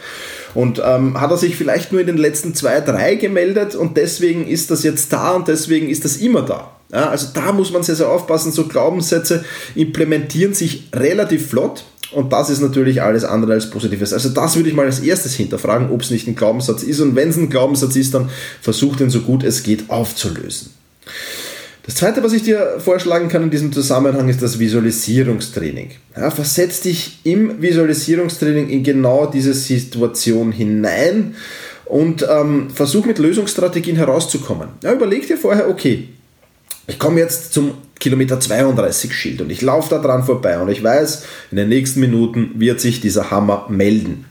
Und 0.54 0.82
ähm, 0.86 1.20
hat 1.20 1.32
er 1.32 1.38
sich 1.38 1.56
vielleicht 1.56 1.92
nur 1.92 2.02
in 2.02 2.08
den 2.08 2.18
letzten 2.18 2.54
zwei, 2.54 2.82
drei 2.82 3.16
gemeldet 3.16 3.76
und 3.76 3.98
deswegen 3.98 4.48
ist 4.48 4.72
das 4.72 4.84
jetzt 4.84 5.12
da 5.14 5.32
und 5.32 5.48
deswegen 5.48 5.90
ist 5.90 6.06
das 6.06 6.18
immer 6.18 6.42
da? 6.42 6.72
Ja, 6.92 7.10
also 7.10 7.28
da 7.34 7.52
muss 7.52 7.72
man 7.72 7.84
sehr, 7.84 7.96
sehr 7.96 8.10
aufpassen. 8.10 8.52
So 8.52 8.68
Glaubenssätze 8.68 9.44
implementieren 9.76 10.54
sich 10.54 10.90
relativ 10.94 11.50
flott 11.50 11.84
Und 12.12 12.32
das 12.32 12.50
ist 12.50 12.62
natürlich 12.62 13.02
alles 13.02 13.26
andere 13.26 13.54
als 13.54 13.70
Positives. 13.70 14.14
Also 14.14 14.30
das 14.30 14.56
würde 14.56 14.70
ich 14.70 14.76
mal 14.76 14.86
als 14.86 15.00
erstes 15.00 15.34
hinterfragen, 15.34 15.92
ob 15.92 16.02
es 16.02 16.10
nicht 16.10 16.28
ein 16.28 16.36
Glaubenssatz 16.36 16.84
ist. 16.84 17.02
Und 17.02 17.16
wenn 17.16 17.30
es 17.30 17.38
ein 17.38 17.50
Glaubenssatz 17.50 17.96
ist, 17.96 18.14
dann 18.14 18.30
versuch 18.62 18.96
den 18.96 19.10
so 19.10 19.22
gut 19.22 19.44
es 19.44 19.64
geht 19.64 19.90
aufzulösen. 19.90 20.72
Das 21.88 21.96
zweite, 21.96 22.22
was 22.22 22.34
ich 22.34 22.44
dir 22.44 22.80
vorschlagen 22.80 23.30
kann 23.30 23.44
in 23.44 23.50
diesem 23.50 23.72
Zusammenhang, 23.72 24.28
ist 24.28 24.42
das 24.42 24.60
Visualisierungstraining. 24.60 25.92
Ja, 26.18 26.30
versetz 26.32 26.82
dich 26.82 27.20
im 27.24 27.62
Visualisierungstraining 27.62 28.70
in 28.70 28.84
genau 28.84 29.26
diese 29.26 29.54
Situation 29.54 30.52
hinein 30.52 31.36
und 31.86 32.28
ähm, 32.30 32.70
versuch 32.72 33.06
mit 33.06 33.20
Lösungsstrategien 33.20 33.96
herauszukommen. 33.96 34.68
Ja, 34.84 34.92
überleg 34.92 35.28
dir 35.28 35.38
vorher, 35.38 35.70
okay, 35.70 36.10
ich 36.88 37.00
komme 37.00 37.22
jetzt 37.22 37.54
zum 37.54 37.72
Kilometer 38.02 38.38
32 38.38 39.14
Schild 39.14 39.40
und 39.40 39.50
ich 39.50 39.62
laufe 39.62 39.90
da 39.90 40.00
dran 40.02 40.26
vorbei 40.26 40.60
und 40.60 40.68
ich 40.68 40.84
weiß, 40.84 41.24
in 41.52 41.58
den 41.58 41.70
nächsten 41.70 42.02
Minuten 42.02 42.52
wird 42.56 42.82
sich 42.82 43.00
dieser 43.00 43.32
Hammer 43.32 43.66
melden. 43.70 44.26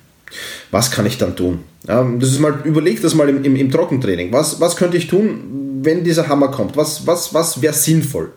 Was 0.71 0.91
kann 0.91 1.07
ich 1.07 1.17
dann 1.17 1.37
tun? 1.37 1.61
Ja, 1.89 2.07
das 2.19 2.33
ist 2.33 2.41
mal, 2.41 2.59
überleg 2.65 3.01
das 3.01 3.15
mal 3.15 3.31
im, 3.31 3.43
im, 3.45 3.57
im 3.57 3.71
Trockentraining. 3.71 4.31
Was, 4.31 4.61
was 4.61 4.77
könnte 4.77 4.99
ich 4.99 5.07
tun, 5.07 5.66
wenn 5.87 6.05
dieser 6.05 6.29
Hammer 6.29 6.49
kommt? 6.49 6.77
Was, 6.77 7.07
was, 7.07 7.33
was 7.33 7.63
wäre 7.63 7.73
sinnvoll? 7.73 8.31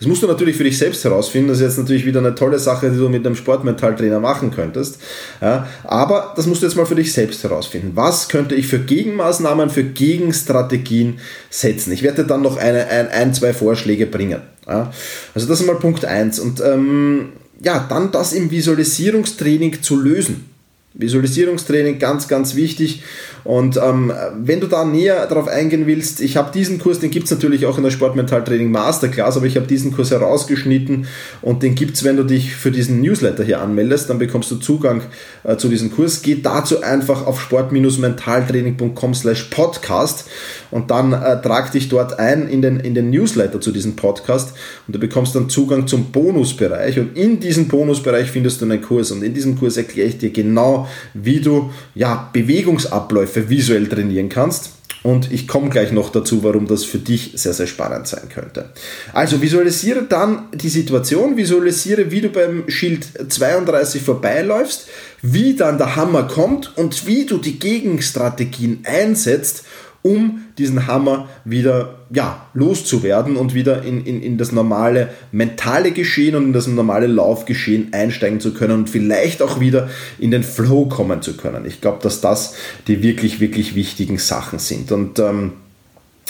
Das 0.00 0.08
musst 0.08 0.22
du 0.22 0.26
natürlich 0.26 0.56
für 0.56 0.64
dich 0.64 0.76
selbst 0.76 1.04
herausfinden. 1.04 1.48
Das 1.48 1.58
ist 1.58 1.64
jetzt 1.64 1.78
natürlich 1.78 2.04
wieder 2.04 2.18
eine 2.18 2.34
tolle 2.34 2.58
Sache, 2.58 2.90
die 2.90 2.98
du 2.98 3.08
mit 3.08 3.24
einem 3.24 3.36
Sportmentaltrainer 3.36 4.18
machen 4.18 4.50
könntest. 4.50 4.98
Ja, 5.40 5.68
aber 5.84 6.34
das 6.36 6.46
musst 6.46 6.62
du 6.62 6.66
jetzt 6.66 6.74
mal 6.74 6.84
für 6.84 6.96
dich 6.96 7.12
selbst 7.12 7.42
herausfinden. 7.44 7.92
Was 7.94 8.28
könnte 8.28 8.54
ich 8.54 8.66
für 8.66 8.80
Gegenmaßnahmen, 8.80 9.70
für 9.70 9.84
Gegenstrategien 9.84 11.20
setzen? 11.48 11.92
Ich 11.92 12.02
werde 12.02 12.24
dann 12.24 12.42
noch 12.42 12.56
eine, 12.56 12.88
ein, 12.88 13.08
ein 13.08 13.34
zwei 13.34 13.52
Vorschläge 13.52 14.06
bringen. 14.06 14.42
Ja, 14.66 14.92
also 15.34 15.46
das 15.46 15.60
ist 15.60 15.66
mal 15.66 15.76
Punkt 15.76 16.04
1. 16.04 16.40
Und 16.40 16.60
ähm, 16.60 17.28
ja, 17.62 17.86
dann 17.88 18.10
das 18.10 18.32
im 18.32 18.50
Visualisierungstraining 18.50 19.80
zu 19.82 19.96
lösen. 19.96 20.50
Visualisierungstraining 20.94 21.98
ganz, 21.98 22.28
ganz 22.28 22.54
wichtig. 22.54 23.02
Und 23.44 23.76
ähm, 23.76 24.10
wenn 24.36 24.60
du 24.60 24.66
da 24.66 24.84
näher 24.86 25.26
darauf 25.26 25.48
eingehen 25.48 25.86
willst, 25.86 26.22
ich 26.22 26.38
habe 26.38 26.50
diesen 26.50 26.78
Kurs, 26.78 26.98
den 26.98 27.10
gibt 27.10 27.26
es 27.26 27.30
natürlich 27.30 27.66
auch 27.66 27.76
in 27.76 27.84
der 27.84 27.90
Sportmentaltraining 27.90 28.70
Masterclass, 28.70 29.36
aber 29.36 29.44
ich 29.44 29.56
habe 29.56 29.66
diesen 29.66 29.92
Kurs 29.92 30.10
herausgeschnitten 30.10 31.06
und 31.42 31.62
den 31.62 31.74
gibt 31.74 31.96
es, 31.96 32.04
wenn 32.04 32.16
du 32.16 32.22
dich 32.22 32.56
für 32.56 32.70
diesen 32.70 33.02
Newsletter 33.02 33.44
hier 33.44 33.60
anmeldest, 33.60 34.08
dann 34.08 34.18
bekommst 34.18 34.50
du 34.50 34.56
Zugang 34.56 35.02
äh, 35.42 35.56
zu 35.56 35.68
diesem 35.68 35.92
Kurs. 35.92 36.22
Geh 36.22 36.40
dazu 36.42 36.82
einfach 36.82 37.26
auf 37.26 37.38
sport-mentaltraining.com 37.38 39.14
slash 39.14 39.44
podcast 39.50 40.24
und 40.70 40.90
dann 40.90 41.12
äh, 41.12 41.42
trag 41.42 41.70
dich 41.72 41.90
dort 41.90 42.18
ein 42.18 42.48
in 42.48 42.62
den, 42.62 42.80
in 42.80 42.94
den 42.94 43.10
Newsletter 43.10 43.60
zu 43.60 43.72
diesem 43.72 43.94
Podcast 43.94 44.54
und 44.86 44.96
du 44.96 44.98
bekommst 44.98 45.34
dann 45.34 45.50
Zugang 45.50 45.86
zum 45.86 46.12
Bonusbereich 46.12 46.98
und 46.98 47.14
in 47.14 47.40
diesem 47.40 47.68
Bonusbereich 47.68 48.30
findest 48.30 48.62
du 48.62 48.64
einen 48.64 48.80
Kurs 48.80 49.10
und 49.10 49.22
in 49.22 49.34
diesem 49.34 49.58
Kurs 49.58 49.76
erkläre 49.76 50.08
ich 50.08 50.18
dir 50.18 50.30
genau, 50.30 50.88
wie 51.12 51.40
du 51.40 51.70
ja, 51.94 52.30
Bewegungsabläufe 52.32 53.33
visuell 53.36 53.88
trainieren 53.88 54.28
kannst. 54.28 54.70
Und 55.04 55.30
ich 55.30 55.46
komme 55.46 55.68
gleich 55.68 55.92
noch 55.92 56.10
dazu, 56.10 56.42
warum 56.42 56.66
das 56.66 56.84
für 56.84 56.96
dich 56.96 57.32
sehr, 57.34 57.52
sehr 57.52 57.66
spannend 57.66 58.08
sein 58.08 58.30
könnte. 58.32 58.70
Also 59.12 59.42
visualisiere 59.42 60.04
dann 60.04 60.46
die 60.54 60.70
Situation, 60.70 61.36
visualisiere, 61.36 62.10
wie 62.10 62.22
du 62.22 62.30
beim 62.30 62.70
Schild 62.70 63.06
32 63.28 64.00
vorbeiläufst, 64.00 64.88
wie 65.20 65.56
dann 65.56 65.76
der 65.76 65.96
Hammer 65.96 66.22
kommt 66.22 66.72
und 66.78 67.06
wie 67.06 67.26
du 67.26 67.36
die 67.36 67.58
Gegenstrategien 67.58 68.80
einsetzt, 68.84 69.64
um 70.06 70.42
diesen 70.58 70.86
Hammer 70.86 71.30
wieder 71.46 71.94
ja, 72.10 72.46
loszuwerden 72.52 73.36
und 73.36 73.54
wieder 73.54 73.82
in, 73.82 74.04
in, 74.04 74.22
in 74.22 74.36
das 74.36 74.52
normale 74.52 75.08
mentale 75.32 75.92
Geschehen 75.92 76.36
und 76.36 76.44
in 76.44 76.52
das 76.52 76.66
normale 76.66 77.06
Laufgeschehen 77.06 77.94
einsteigen 77.94 78.38
zu 78.38 78.52
können 78.52 78.74
und 78.74 78.90
vielleicht 78.90 79.40
auch 79.40 79.60
wieder 79.60 79.88
in 80.18 80.30
den 80.30 80.42
Flow 80.42 80.86
kommen 80.90 81.22
zu 81.22 81.38
können. 81.38 81.64
Ich 81.64 81.80
glaube, 81.80 82.00
dass 82.02 82.20
das 82.20 82.54
die 82.86 83.02
wirklich, 83.02 83.40
wirklich 83.40 83.74
wichtigen 83.74 84.18
Sachen 84.18 84.58
sind. 84.58 84.92
Und 84.92 85.18
ähm, 85.20 85.52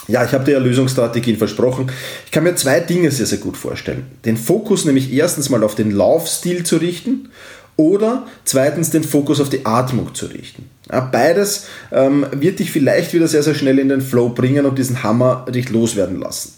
ja, 0.06 0.24
ich 0.24 0.32
habe 0.32 0.44
dir 0.44 0.52
ja 0.52 0.58
Lösungsstrategien 0.58 1.36
versprochen. 1.36 1.90
Ich 2.26 2.30
kann 2.30 2.44
mir 2.44 2.54
zwei 2.54 2.78
Dinge 2.78 3.10
sehr, 3.10 3.26
sehr 3.26 3.38
gut 3.38 3.56
vorstellen. 3.56 4.04
Den 4.24 4.36
Fokus 4.36 4.84
nämlich 4.84 5.12
erstens 5.12 5.50
mal 5.50 5.64
auf 5.64 5.74
den 5.74 5.90
Laufstil 5.90 6.62
zu 6.62 6.76
richten 6.76 7.28
oder 7.76 8.26
zweitens 8.44 8.90
den 8.90 9.04
Fokus 9.04 9.40
auf 9.40 9.48
die 9.48 9.66
Atmung 9.66 10.14
zu 10.14 10.26
richten. 10.26 10.70
Beides 11.10 11.66
ähm, 11.92 12.26
wird 12.32 12.58
dich 12.58 12.70
vielleicht 12.70 13.14
wieder 13.14 13.26
sehr, 13.26 13.42
sehr 13.42 13.54
schnell 13.54 13.78
in 13.78 13.88
den 13.88 14.00
Flow 14.00 14.28
bringen 14.28 14.66
und 14.66 14.78
diesen 14.78 15.02
Hammer 15.02 15.46
dich 15.48 15.70
loswerden 15.70 16.20
lassen. 16.20 16.52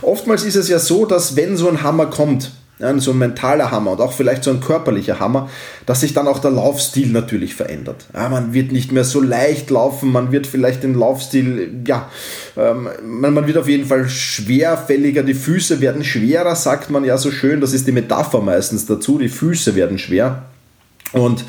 Oftmals 0.00 0.44
ist 0.44 0.54
es 0.54 0.68
ja 0.68 0.78
so, 0.78 1.04
dass 1.06 1.36
wenn 1.36 1.56
so 1.56 1.68
ein 1.68 1.82
Hammer 1.82 2.06
kommt, 2.06 2.52
ja, 2.78 2.98
so 2.98 3.10
ein 3.10 3.18
mentaler 3.18 3.70
Hammer 3.70 3.92
und 3.92 4.00
auch 4.00 4.12
vielleicht 4.12 4.44
so 4.44 4.50
ein 4.50 4.60
körperlicher 4.60 5.18
Hammer, 5.18 5.48
dass 5.86 6.00
sich 6.00 6.14
dann 6.14 6.28
auch 6.28 6.38
der 6.38 6.50
Laufstil 6.50 7.08
natürlich 7.08 7.54
verändert. 7.54 8.06
Ja, 8.14 8.28
man 8.28 8.52
wird 8.52 8.72
nicht 8.72 8.92
mehr 8.92 9.04
so 9.04 9.20
leicht 9.20 9.70
laufen, 9.70 10.12
man 10.12 10.32
wird 10.32 10.46
vielleicht 10.46 10.82
den 10.82 10.94
Laufstil, 10.94 11.82
ja, 11.86 12.08
ähm, 12.56 12.88
man, 13.04 13.34
man 13.34 13.46
wird 13.46 13.58
auf 13.58 13.68
jeden 13.68 13.86
Fall 13.86 14.08
schwerfälliger, 14.08 15.22
die 15.22 15.34
Füße 15.34 15.80
werden 15.80 16.04
schwerer, 16.04 16.54
sagt 16.54 16.90
man 16.90 17.04
ja 17.04 17.18
so 17.18 17.30
schön, 17.30 17.60
das 17.60 17.72
ist 17.72 17.86
die 17.86 17.92
Metapher 17.92 18.40
meistens 18.40 18.86
dazu, 18.86 19.18
die 19.18 19.28
Füße 19.28 19.74
werden 19.74 19.98
schwer. 19.98 20.44
Und 21.12 21.44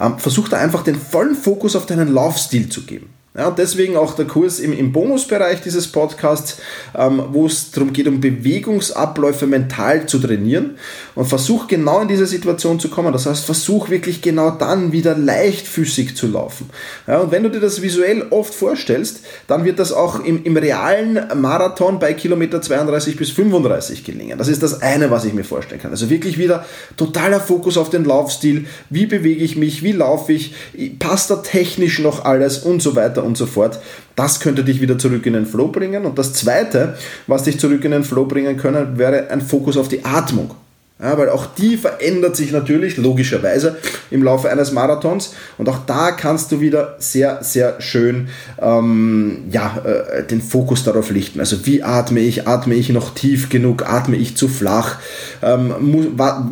ähm, 0.00 0.18
versuch 0.18 0.48
da 0.48 0.56
einfach 0.56 0.82
den 0.82 0.96
vollen 0.96 1.34
Fokus 1.34 1.76
auf 1.76 1.84
deinen 1.84 2.12
Laufstil 2.12 2.70
zu 2.70 2.82
geben. 2.86 3.10
Ja, 3.34 3.50
deswegen 3.50 3.96
auch 3.96 4.14
der 4.14 4.26
Kurs 4.26 4.60
im, 4.60 4.74
im 4.74 4.92
Bonusbereich 4.92 5.62
dieses 5.62 5.88
Podcasts, 5.88 6.58
ähm, 6.94 7.22
wo 7.30 7.46
es 7.46 7.70
darum 7.70 7.94
geht, 7.94 8.06
um 8.06 8.20
Bewegungsabläufe 8.20 9.46
mental 9.46 10.04
zu 10.04 10.18
trainieren 10.18 10.76
und 11.14 11.24
versuch 11.24 11.66
genau 11.66 12.02
in 12.02 12.08
diese 12.08 12.26
Situation 12.26 12.78
zu 12.78 12.90
kommen. 12.90 13.10
Das 13.10 13.24
heißt, 13.24 13.46
versuch 13.46 13.88
wirklich 13.88 14.20
genau 14.20 14.50
dann 14.50 14.92
wieder 14.92 15.16
leichtfüßig 15.16 16.14
zu 16.14 16.26
laufen. 16.26 16.68
Ja, 17.06 17.20
und 17.20 17.32
wenn 17.32 17.42
du 17.42 17.48
dir 17.48 17.60
das 17.60 17.80
visuell 17.80 18.26
oft 18.28 18.52
vorstellst, 18.52 19.20
dann 19.46 19.64
wird 19.64 19.78
das 19.78 19.92
auch 19.92 20.22
im, 20.22 20.44
im 20.44 20.58
realen 20.58 21.18
Marathon 21.40 21.98
bei 21.98 22.12
Kilometer 22.12 22.60
32 22.60 23.16
bis 23.16 23.30
35 23.30 24.04
gelingen. 24.04 24.36
Das 24.36 24.48
ist 24.48 24.62
das 24.62 24.82
eine, 24.82 25.10
was 25.10 25.24
ich 25.24 25.32
mir 25.32 25.44
vorstellen 25.44 25.80
kann. 25.80 25.92
Also 25.92 26.10
wirklich 26.10 26.36
wieder 26.36 26.66
totaler 26.98 27.40
Fokus 27.40 27.78
auf 27.78 27.88
den 27.88 28.04
Laufstil. 28.04 28.66
Wie 28.90 29.06
bewege 29.06 29.42
ich 29.42 29.56
mich? 29.56 29.82
Wie 29.82 29.92
laufe 29.92 30.34
ich? 30.34 30.54
Passt 30.98 31.30
da 31.30 31.36
technisch 31.36 31.98
noch 31.98 32.26
alles? 32.26 32.58
Und 32.58 32.82
so 32.82 32.94
weiter 32.94 33.21
und 33.22 33.36
so 33.36 33.46
fort. 33.46 33.78
Das 34.16 34.40
könnte 34.40 34.64
dich 34.64 34.80
wieder 34.80 34.98
zurück 34.98 35.24
in 35.26 35.32
den 35.32 35.46
Flow 35.46 35.68
bringen. 35.68 36.04
Und 36.04 36.18
das 36.18 36.34
Zweite, 36.34 36.96
was 37.26 37.44
dich 37.44 37.58
zurück 37.58 37.84
in 37.84 37.92
den 37.92 38.04
Flow 38.04 38.26
bringen 38.26 38.56
könnte, 38.56 38.98
wäre 38.98 39.30
ein 39.30 39.40
Fokus 39.40 39.76
auf 39.76 39.88
die 39.88 40.04
Atmung. 40.04 40.54
Ja, 41.02 41.18
weil 41.18 41.30
auch 41.30 41.46
die 41.46 41.76
verändert 41.76 42.36
sich 42.36 42.52
natürlich 42.52 42.96
logischerweise 42.96 43.76
im 44.12 44.22
Laufe 44.22 44.48
eines 44.48 44.70
Marathons 44.70 45.34
und 45.58 45.68
auch 45.68 45.78
da 45.84 46.12
kannst 46.12 46.52
du 46.52 46.60
wieder 46.60 46.94
sehr, 47.00 47.42
sehr 47.42 47.80
schön 47.80 48.28
ähm, 48.60 49.48
ja, 49.50 49.82
äh, 49.84 50.24
den 50.24 50.40
Fokus 50.40 50.84
darauf 50.84 51.10
lichten. 51.10 51.40
Also 51.40 51.66
wie 51.66 51.82
atme 51.82 52.20
ich? 52.20 52.46
Atme 52.46 52.74
ich 52.74 52.88
noch 52.90 53.14
tief 53.14 53.48
genug? 53.48 53.82
Atme 53.84 54.14
ich 54.14 54.36
zu 54.36 54.46
flach? 54.46 54.98
Ähm, 55.42 55.74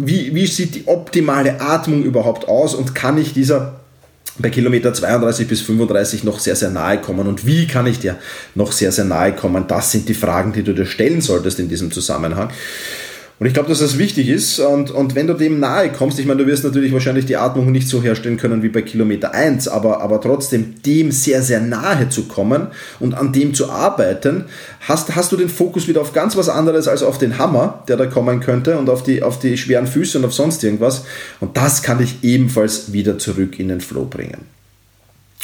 wie, 0.00 0.34
wie 0.34 0.46
sieht 0.48 0.74
die 0.74 0.88
optimale 0.88 1.60
Atmung 1.60 2.02
überhaupt 2.02 2.48
aus 2.48 2.74
und 2.74 2.92
kann 2.96 3.18
ich 3.18 3.32
dieser 3.32 3.79
bei 4.38 4.50
Kilometer 4.50 4.94
32 4.94 5.48
bis 5.48 5.60
35 5.60 6.24
noch 6.24 6.38
sehr, 6.38 6.56
sehr 6.56 6.70
nahe 6.70 7.00
kommen 7.00 7.26
und 7.26 7.46
wie 7.46 7.66
kann 7.66 7.86
ich 7.86 7.98
dir 7.98 8.18
noch 8.54 8.72
sehr, 8.72 8.92
sehr 8.92 9.04
nahe 9.04 9.34
kommen? 9.34 9.66
Das 9.66 9.92
sind 9.92 10.08
die 10.08 10.14
Fragen, 10.14 10.52
die 10.52 10.62
du 10.62 10.72
dir 10.72 10.86
stellen 10.86 11.20
solltest 11.20 11.58
in 11.58 11.68
diesem 11.68 11.90
Zusammenhang. 11.90 12.50
Und 13.40 13.46
ich 13.46 13.54
glaube, 13.54 13.70
dass 13.70 13.78
das 13.78 13.96
wichtig 13.96 14.28
ist. 14.28 14.58
Und, 14.58 14.90
und 14.90 15.14
wenn 15.14 15.26
du 15.26 15.32
dem 15.32 15.60
nahe 15.60 15.90
kommst, 15.90 16.18
ich 16.18 16.26
meine, 16.26 16.42
du 16.42 16.46
wirst 16.46 16.62
natürlich 16.62 16.92
wahrscheinlich 16.92 17.24
die 17.24 17.38
Atmung 17.38 17.72
nicht 17.72 17.88
so 17.88 18.02
herstellen 18.02 18.36
können 18.36 18.62
wie 18.62 18.68
bei 18.68 18.82
Kilometer 18.82 19.32
1, 19.32 19.66
aber, 19.66 20.02
aber 20.02 20.20
trotzdem 20.20 20.74
dem 20.84 21.10
sehr, 21.10 21.40
sehr 21.40 21.60
nahe 21.62 22.10
zu 22.10 22.24
kommen 22.24 22.66
und 23.00 23.14
an 23.14 23.32
dem 23.32 23.54
zu 23.54 23.70
arbeiten, 23.70 24.44
hast, 24.80 25.16
hast 25.16 25.32
du 25.32 25.38
den 25.38 25.48
Fokus 25.48 25.88
wieder 25.88 26.02
auf 26.02 26.12
ganz 26.12 26.36
was 26.36 26.50
anderes 26.50 26.86
als 26.86 27.02
auf 27.02 27.16
den 27.16 27.38
Hammer, 27.38 27.82
der 27.88 27.96
da 27.96 28.04
kommen 28.04 28.40
könnte 28.40 28.76
und 28.76 28.90
auf 28.90 29.02
die, 29.02 29.22
auf 29.22 29.38
die 29.38 29.56
schweren 29.56 29.86
Füße 29.86 30.18
und 30.18 30.26
auf 30.26 30.34
sonst 30.34 30.62
irgendwas. 30.62 31.04
Und 31.40 31.56
das 31.56 31.82
kann 31.82 31.96
dich 31.96 32.16
ebenfalls 32.20 32.92
wieder 32.92 33.18
zurück 33.18 33.58
in 33.58 33.68
den 33.68 33.80
Flow 33.80 34.04
bringen. 34.04 34.42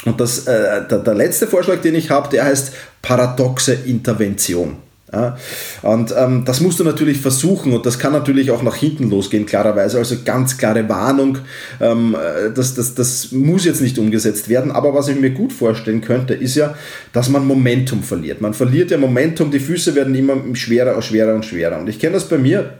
Und 0.05 0.21
das, 0.21 0.45
äh, 0.45 0.87
der, 0.87 0.99
der 0.99 1.15
letzte 1.15 1.47
Vorschlag, 1.47 1.81
den 1.81 1.95
ich 1.95 2.11
habe, 2.11 2.29
der 2.29 2.45
heißt 2.45 2.73
paradoxe 3.01 3.73
Intervention. 3.73 4.77
Ja, 5.13 5.37
und 5.83 6.13
ähm, 6.17 6.43
das 6.43 6.59
musst 6.59 6.81
du 6.81 6.83
natürlich 6.83 7.21
versuchen 7.21 7.71
und 7.71 7.85
das 7.85 7.97
kann 7.97 8.11
natürlich 8.11 8.51
auch 8.51 8.61
nach 8.61 8.75
hinten 8.75 9.09
losgehen, 9.09 9.45
klarerweise. 9.45 9.97
Also 9.99 10.17
ganz 10.25 10.57
klare 10.57 10.89
Warnung, 10.89 11.37
ähm, 11.79 12.13
äh, 12.13 12.51
das, 12.53 12.75
das, 12.75 12.93
das 12.93 13.31
muss 13.31 13.63
jetzt 13.63 13.79
nicht 13.79 13.97
umgesetzt 13.99 14.49
werden. 14.49 14.69
Aber 14.69 14.93
was 14.93 15.07
ich 15.07 15.17
mir 15.17 15.29
gut 15.29 15.53
vorstellen 15.53 16.01
könnte, 16.01 16.33
ist 16.33 16.55
ja, 16.55 16.75
dass 17.13 17.29
man 17.29 17.47
Momentum 17.47 18.03
verliert. 18.03 18.41
Man 18.41 18.53
verliert 18.53 18.91
ja 18.91 18.97
Momentum, 18.97 19.49
die 19.49 19.61
Füße 19.61 19.95
werden 19.95 20.13
immer 20.13 20.35
schwerer 20.53 20.95
und 20.95 21.05
schwerer 21.05 21.35
und 21.35 21.45
schwerer. 21.45 21.79
Und 21.79 21.87
ich 21.87 21.99
kenne 21.99 22.13
das 22.13 22.27
bei 22.27 22.37
mir 22.37 22.73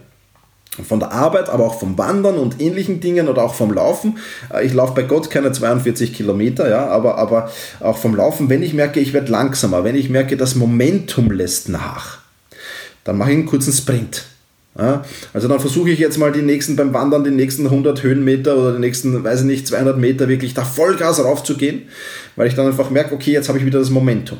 von 0.83 0.99
der 0.99 1.11
Arbeit, 1.11 1.49
aber 1.49 1.65
auch 1.65 1.79
vom 1.79 1.97
Wandern 1.97 2.37
und 2.37 2.61
ähnlichen 2.61 2.99
Dingen 2.99 3.27
oder 3.27 3.43
auch 3.43 3.53
vom 3.53 3.73
Laufen. 3.73 4.17
Äh, 4.53 4.65
ich 4.65 4.73
laufe 4.73 4.93
bei 4.93 5.03
Gott 5.03 5.29
keine 5.29 5.51
42 5.51 6.13
Kilometer, 6.13 6.69
ja, 6.69 6.87
aber, 6.87 7.17
aber 7.17 7.51
auch 7.79 7.97
vom 7.97 8.15
Laufen, 8.15 8.49
wenn 8.49 8.63
ich 8.63 8.73
merke, 8.73 8.99
ich 8.99 9.13
werde 9.13 9.31
langsamer, 9.31 9.83
wenn 9.83 9.95
ich 9.95 10.09
merke, 10.09 10.37
das 10.37 10.55
Momentum 10.55 11.31
lässt 11.31 11.69
nach, 11.69 12.19
dann 13.03 13.17
mache 13.17 13.31
ich 13.31 13.37
einen 13.37 13.45
kurzen 13.45 13.73
Sprint. 13.73 14.25
Ja, 14.77 15.03
also 15.33 15.47
dann 15.47 15.59
versuche 15.59 15.89
ich 15.89 15.97
jetzt 15.97 16.19
mal 16.19 16.31
die 16.31 16.43
nächsten 16.43 16.75
beim 16.75 16.93
Wandern, 16.93 17.23
die 17.23 17.31
nächsten 17.31 17.65
100 17.65 18.03
Höhenmeter 18.03 18.55
oder 18.55 18.73
die 18.73 18.79
nächsten, 18.79 19.23
weiß 19.23 19.39
ich 19.39 19.45
nicht, 19.47 19.67
200 19.67 19.97
Meter 19.97 20.27
wirklich 20.27 20.53
da 20.53 20.63
Vollgas 20.63 21.23
raufzugehen, 21.23 21.83
weil 22.35 22.47
ich 22.47 22.53
dann 22.53 22.67
einfach 22.67 22.91
merke, 22.91 23.15
okay, 23.15 23.31
jetzt 23.31 23.49
habe 23.49 23.57
ich 23.57 23.65
wieder 23.65 23.79
das 23.79 23.89
Momentum. 23.89 24.37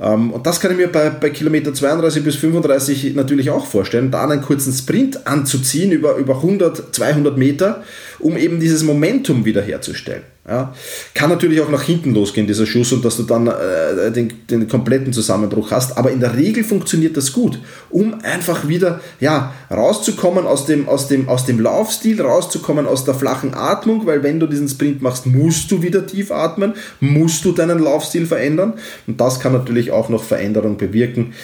Ähm, 0.00 0.32
und 0.32 0.46
das 0.46 0.60
kann 0.60 0.70
ich 0.70 0.76
mir 0.76 0.90
bei, 0.90 1.10
bei 1.10 1.30
Kilometer 1.30 1.74
32 1.74 2.24
bis 2.24 2.36
35 2.36 3.14
natürlich 3.14 3.50
auch 3.50 3.66
vorstellen, 3.66 4.10
da 4.10 4.28
einen 4.28 4.42
kurzen 4.42 4.72
Sprint 4.72 5.26
anzuziehen 5.26 5.92
über, 5.92 6.16
über 6.16 6.36
100, 6.36 6.94
200 6.94 7.36
Meter, 7.36 7.82
um 8.18 8.36
eben 8.36 8.60
dieses 8.60 8.82
Momentum 8.82 9.44
wiederherzustellen. 9.44 10.22
Ja. 10.48 10.74
Kann 11.14 11.28
natürlich 11.28 11.60
auch 11.60 11.68
nach 11.68 11.82
hinten 11.82 12.14
losgehen, 12.14 12.46
dieser 12.46 12.64
Schuss, 12.64 12.92
und 12.92 13.04
dass 13.04 13.18
du 13.18 13.24
dann 13.24 13.46
äh, 13.46 14.10
den, 14.10 14.32
den 14.48 14.68
kompletten 14.68 15.12
Zusammenbruch 15.12 15.70
hast. 15.70 15.98
Aber 15.98 16.10
in 16.10 16.18
der 16.18 16.34
Regel 16.34 16.64
funktioniert 16.64 17.16
das 17.16 17.32
gut, 17.32 17.60
um 17.90 18.14
einfach 18.22 18.66
wieder 18.66 19.00
ja, 19.20 19.52
rauszukommen 19.70 20.46
aus 20.46 20.64
dem, 20.64 20.88
aus, 20.88 21.08
dem, 21.08 21.28
aus 21.28 21.44
dem 21.44 21.60
Laufstil, 21.60 22.22
rauszukommen 22.22 22.86
aus 22.86 23.04
der 23.04 23.14
flachen 23.14 23.52
Atmung, 23.52 24.06
weil 24.06 24.22
wenn 24.22 24.40
du 24.40 24.46
diesen 24.46 24.68
Sprint 24.68 25.02
machst, 25.02 25.26
musst 25.26 25.70
du 25.70 25.82
wieder 25.82 26.06
tief 26.06 26.32
atmen, 26.32 26.72
musst 27.00 27.44
du 27.44 27.52
deinen 27.52 27.78
Laufstil 27.78 28.24
verändern. 28.26 28.74
Und 29.06 29.20
das 29.20 29.40
kann 29.40 29.52
natürlich 29.52 29.90
auch 29.90 30.08
noch 30.08 30.24
Veränderung 30.24 30.78
bewirken. 30.78 31.34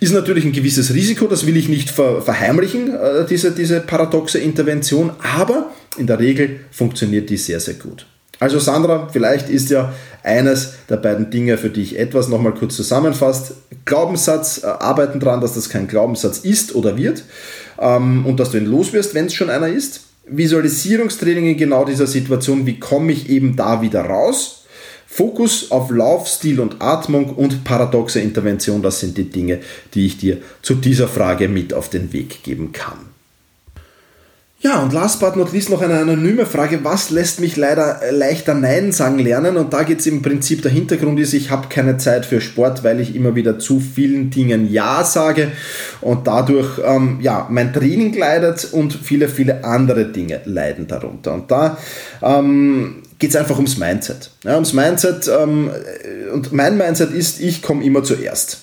Ist 0.00 0.12
natürlich 0.12 0.44
ein 0.44 0.52
gewisses 0.52 0.92
Risiko, 0.92 1.26
das 1.26 1.46
will 1.46 1.56
ich 1.56 1.70
nicht 1.70 1.90
ver 1.90 2.20
verheimlichen, 2.20 2.94
äh, 2.94 3.26
diese, 3.26 3.52
diese 3.52 3.80
paradoxe 3.80 4.38
Intervention, 4.38 5.12
aber 5.34 5.70
in 5.96 6.06
der 6.06 6.18
Regel 6.18 6.60
funktioniert 6.70 7.30
die 7.30 7.38
sehr, 7.38 7.58
sehr 7.58 7.74
gut. 7.74 8.06
Also 8.40 8.58
Sandra, 8.58 9.08
vielleicht 9.12 9.48
ist 9.48 9.70
ja 9.70 9.92
eines 10.22 10.74
der 10.88 10.96
beiden 10.96 11.30
Dinge, 11.30 11.58
für 11.58 11.70
die 11.70 11.82
ich 11.82 11.98
etwas 11.98 12.28
nochmal 12.28 12.54
kurz 12.54 12.76
zusammenfasst. 12.76 13.54
Glaubenssatz, 13.84 14.62
äh, 14.62 14.66
arbeiten 14.66 15.20
daran, 15.20 15.40
dass 15.40 15.54
das 15.54 15.68
kein 15.68 15.86
Glaubenssatz 15.86 16.38
ist 16.38 16.74
oder 16.74 16.96
wird 16.96 17.24
ähm, 17.78 18.24
und 18.26 18.40
dass 18.40 18.50
du 18.50 18.58
ihn 18.58 18.66
loswirst, 18.66 19.14
wenn 19.14 19.26
es 19.26 19.34
schon 19.34 19.50
einer 19.50 19.68
ist. 19.68 20.00
Visualisierungstraining 20.26 21.48
in 21.48 21.56
genau 21.58 21.84
dieser 21.84 22.06
Situation, 22.06 22.66
wie 22.66 22.80
komme 22.80 23.12
ich 23.12 23.28
eben 23.28 23.56
da 23.56 23.82
wieder 23.82 24.02
raus? 24.02 24.64
Fokus 25.06 25.70
auf 25.70 25.90
Laufstil 25.90 26.58
und 26.58 26.80
Atmung 26.80 27.36
und 27.36 27.62
paradoxe 27.62 28.20
Intervention, 28.20 28.82
das 28.82 29.00
sind 29.00 29.16
die 29.16 29.30
Dinge, 29.30 29.60
die 29.92 30.06
ich 30.06 30.18
dir 30.18 30.38
zu 30.62 30.74
dieser 30.74 31.06
Frage 31.06 31.48
mit 31.48 31.72
auf 31.72 31.88
den 31.88 32.12
Weg 32.12 32.42
geben 32.42 32.72
kann. 32.72 33.13
Ja, 34.60 34.82
und 34.82 34.94
last 34.94 35.20
but 35.20 35.36
not 35.36 35.52
least 35.52 35.68
noch 35.68 35.82
eine 35.82 35.98
anonyme 35.98 36.46
Frage. 36.46 36.82
Was 36.84 37.10
lässt 37.10 37.38
mich 37.38 37.56
leider 37.56 38.00
leichter 38.12 38.54
Nein 38.54 38.92
sagen 38.92 39.18
lernen? 39.18 39.58
Und 39.58 39.74
da 39.74 39.82
geht 39.82 40.00
es 40.00 40.06
im 40.06 40.22
Prinzip, 40.22 40.62
der 40.62 40.70
Hintergrund 40.70 41.20
ist, 41.20 41.34
ich 41.34 41.50
habe 41.50 41.68
keine 41.68 41.98
Zeit 41.98 42.24
für 42.24 42.40
Sport, 42.40 42.82
weil 42.82 42.98
ich 42.98 43.14
immer 43.14 43.34
wieder 43.34 43.58
zu 43.58 43.78
vielen 43.78 44.30
Dingen 44.30 44.72
Ja 44.72 45.04
sage 45.04 45.52
und 46.00 46.26
dadurch 46.26 46.80
ähm, 46.82 47.18
ja, 47.20 47.46
mein 47.50 47.74
Training 47.74 48.14
leidet 48.14 48.72
und 48.72 48.94
viele, 48.94 49.28
viele 49.28 49.64
andere 49.64 50.06
Dinge 50.06 50.40
leiden 50.46 50.86
darunter. 50.86 51.34
Und 51.34 51.50
da 51.50 51.76
ähm, 52.22 53.02
geht 53.18 53.30
es 53.30 53.36
einfach 53.36 53.56
ums 53.56 53.76
Mindset. 53.76 54.30
Ja, 54.44 54.54
ums 54.54 54.72
Mindset 54.72 55.28
ähm, 55.28 55.70
und 56.32 56.52
mein 56.52 56.78
Mindset 56.78 57.10
ist, 57.10 57.38
ich 57.38 57.60
komme 57.60 57.84
immer 57.84 58.02
zuerst. 58.02 58.60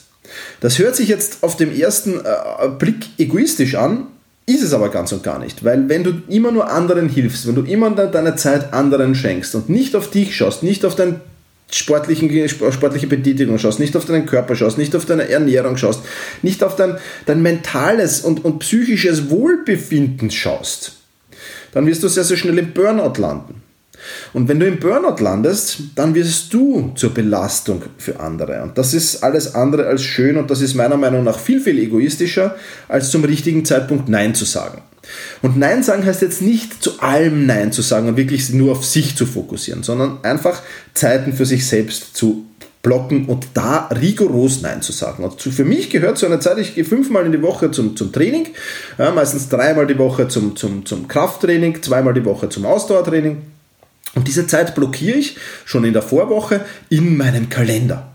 Das 0.62 0.80
hört 0.80 0.96
sich 0.96 1.10
jetzt 1.10 1.44
auf 1.44 1.58
dem 1.58 1.72
ersten 1.72 2.20
äh, 2.20 2.70
Blick 2.80 3.06
egoistisch 3.20 3.76
an, 3.76 4.08
ist 4.54 4.64
es 4.64 4.74
aber 4.74 4.90
ganz 4.90 5.12
und 5.12 5.24
gar 5.24 5.40
nicht, 5.40 5.64
weil 5.64 5.90
wenn 5.90 6.04
du 6.04 6.22
immer 6.28 6.52
nur 6.52 6.70
anderen 6.70 7.10
hilfst, 7.10 7.48
wenn 7.48 7.56
du 7.56 7.64
immer 7.64 7.90
deine 7.92 8.36
Zeit 8.36 8.74
anderen 8.74 9.16
schenkst 9.16 9.56
und 9.56 9.70
nicht 9.70 9.96
auf 9.96 10.10
dich 10.10 10.36
schaust, 10.36 10.64
nicht 10.64 10.86
auf 10.86 10.96
deine 10.96 11.22
sportliche 11.70 13.08
Betätigung 13.08 13.58
schaust, 13.58 13.80
nicht 13.80 13.96
auf 13.96 14.06
deinen 14.06 14.26
Körper 14.26 14.56
schaust, 14.56 14.78
nicht 14.78 14.96
auf 14.96 15.06
deine 15.06 15.30
Ernährung 15.30 15.78
schaust, 15.78 16.02
nicht 16.42 16.64
auf 16.64 16.76
dein, 16.76 16.98
dein 17.26 17.42
mentales 17.42 18.22
und, 18.22 18.44
und 18.44 18.60
psychisches 18.60 19.30
Wohlbefinden 19.30 20.32
schaust, 20.32 20.94
dann 21.74 21.88
wirst 21.88 22.04
du 22.04 22.08
sehr, 22.08 22.24
sehr 22.24 22.38
schnell 22.38 22.58
im 22.58 22.74
Burnout 22.74 23.20
landen. 23.20 23.61
Und 24.34 24.48
wenn 24.48 24.60
du 24.60 24.68
im 24.68 24.80
Burnout 24.80 25.22
landest, 25.22 25.80
dann 25.96 26.16
wirst 26.16 26.54
du 26.54 26.92
zur 26.96 27.14
Belastung 27.14 27.84
für 27.98 28.20
andere. 28.20 28.62
Und 28.64 28.78
das 28.78 28.94
ist 28.94 29.24
alles 29.24 29.56
andere 29.56 29.88
als 29.88 30.04
schön 30.04 30.38
und 30.38 30.50
das 30.50 30.62
ist 30.62 30.76
meiner 30.76 30.98
Meinung 30.98 31.24
nach 31.24 31.40
viel, 31.40 31.60
viel 31.60 31.80
egoistischer, 31.80 32.56
als 32.88 33.12
zum 33.12 33.24
richtigen 33.24 33.66
Zeitpunkt 33.66 34.10
Nein 34.10 34.36
zu 34.36 34.46
sagen. 34.46 34.82
Und 35.42 35.58
Nein 35.58 35.84
sagen 35.84 36.06
heißt 36.06 36.22
jetzt 36.22 36.42
nicht 36.42 36.84
zu 36.84 37.00
allem 37.00 37.46
Nein 37.46 37.72
zu 37.72 37.82
sagen 37.82 38.08
und 38.08 38.18
wirklich 38.18 38.52
nur 38.52 38.74
auf 38.74 38.86
sich 38.86 39.16
zu 39.16 39.26
fokussieren, 39.26 39.84
sondern 39.84 40.20
einfach 40.24 40.62
Zeiten 40.94 41.34
für 41.34 41.46
sich 41.46 41.68
selbst 41.68 42.16
zu 42.16 42.46
blocken 42.82 43.26
und 43.26 43.48
da 43.54 43.88
rigoros 43.90 44.62
Nein 44.62 44.82
zu 44.82 44.92
sagen. 44.92 45.24
Und 45.24 45.42
für 45.42 45.66
mich 45.66 45.90
gehört 45.90 46.18
so 46.18 46.26
eine 46.26 46.40
Zeit, 46.40 46.58
ich 46.58 46.76
gehe 46.76 46.86
fünfmal 46.86 47.26
in 47.26 47.32
die 47.32 47.42
Woche 47.42 47.72
zum, 47.72 47.96
zum 47.96 48.12
Training, 48.12 48.48
ja, 48.98 49.12
meistens 49.12 49.50
dreimal 49.50 49.88
die 49.88 49.98
Woche 49.98 50.28
zum, 50.28 50.56
zum, 50.56 50.86
zum 50.86 51.08
Krafttraining, 51.08 51.82
zweimal 51.82 52.14
die 52.14 52.26
Woche 52.26 52.50
zum 52.50 52.66
Ausdauertraining 52.66 53.38
und 54.16 54.28
diese 54.28 54.48
Zeit 54.48 54.76
blockiere 54.76 55.18
ich 55.18 55.38
schon 55.66 55.86
in 55.86 55.94
der 55.94 56.02
Vorwoche 56.02 56.62
in 56.90 57.18
meinem 57.18 57.50
Kalender. 57.50 58.12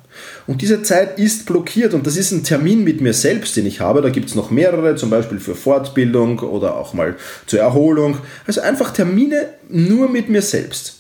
Und 0.47 0.63
diese 0.63 0.83
Zeit 0.83 1.19
ist 1.19 1.47
blockiert 1.47 1.93
und 1.93 2.07
das 2.07 2.17
ist 2.17 2.31
ein 2.31 2.45
Termin 2.45 2.85
mit 2.85 3.01
mir 3.01 3.13
selbst, 3.13 3.57
den 3.57 3.67
ich 3.67 3.81
habe. 3.81 4.01
Da 4.01 4.11
gibt 4.11 4.29
es 4.29 4.35
noch 4.35 4.51
mehrere, 4.51 4.95
zum 4.95 5.11
Beispiel 5.11 5.41
für 5.41 5.55
Fortbildung 5.55 6.39
oder 6.41 6.77
auch 6.77 6.95
mal 6.95 7.17
zur 7.47 7.61
Erholung. 7.61 8.19
Also 8.47 8.61
einfach 8.61 8.93
Termine 8.93 9.49
nur 9.69 10.09
mit 10.09 10.29
mir 10.29 10.43
selbst. 10.43 10.97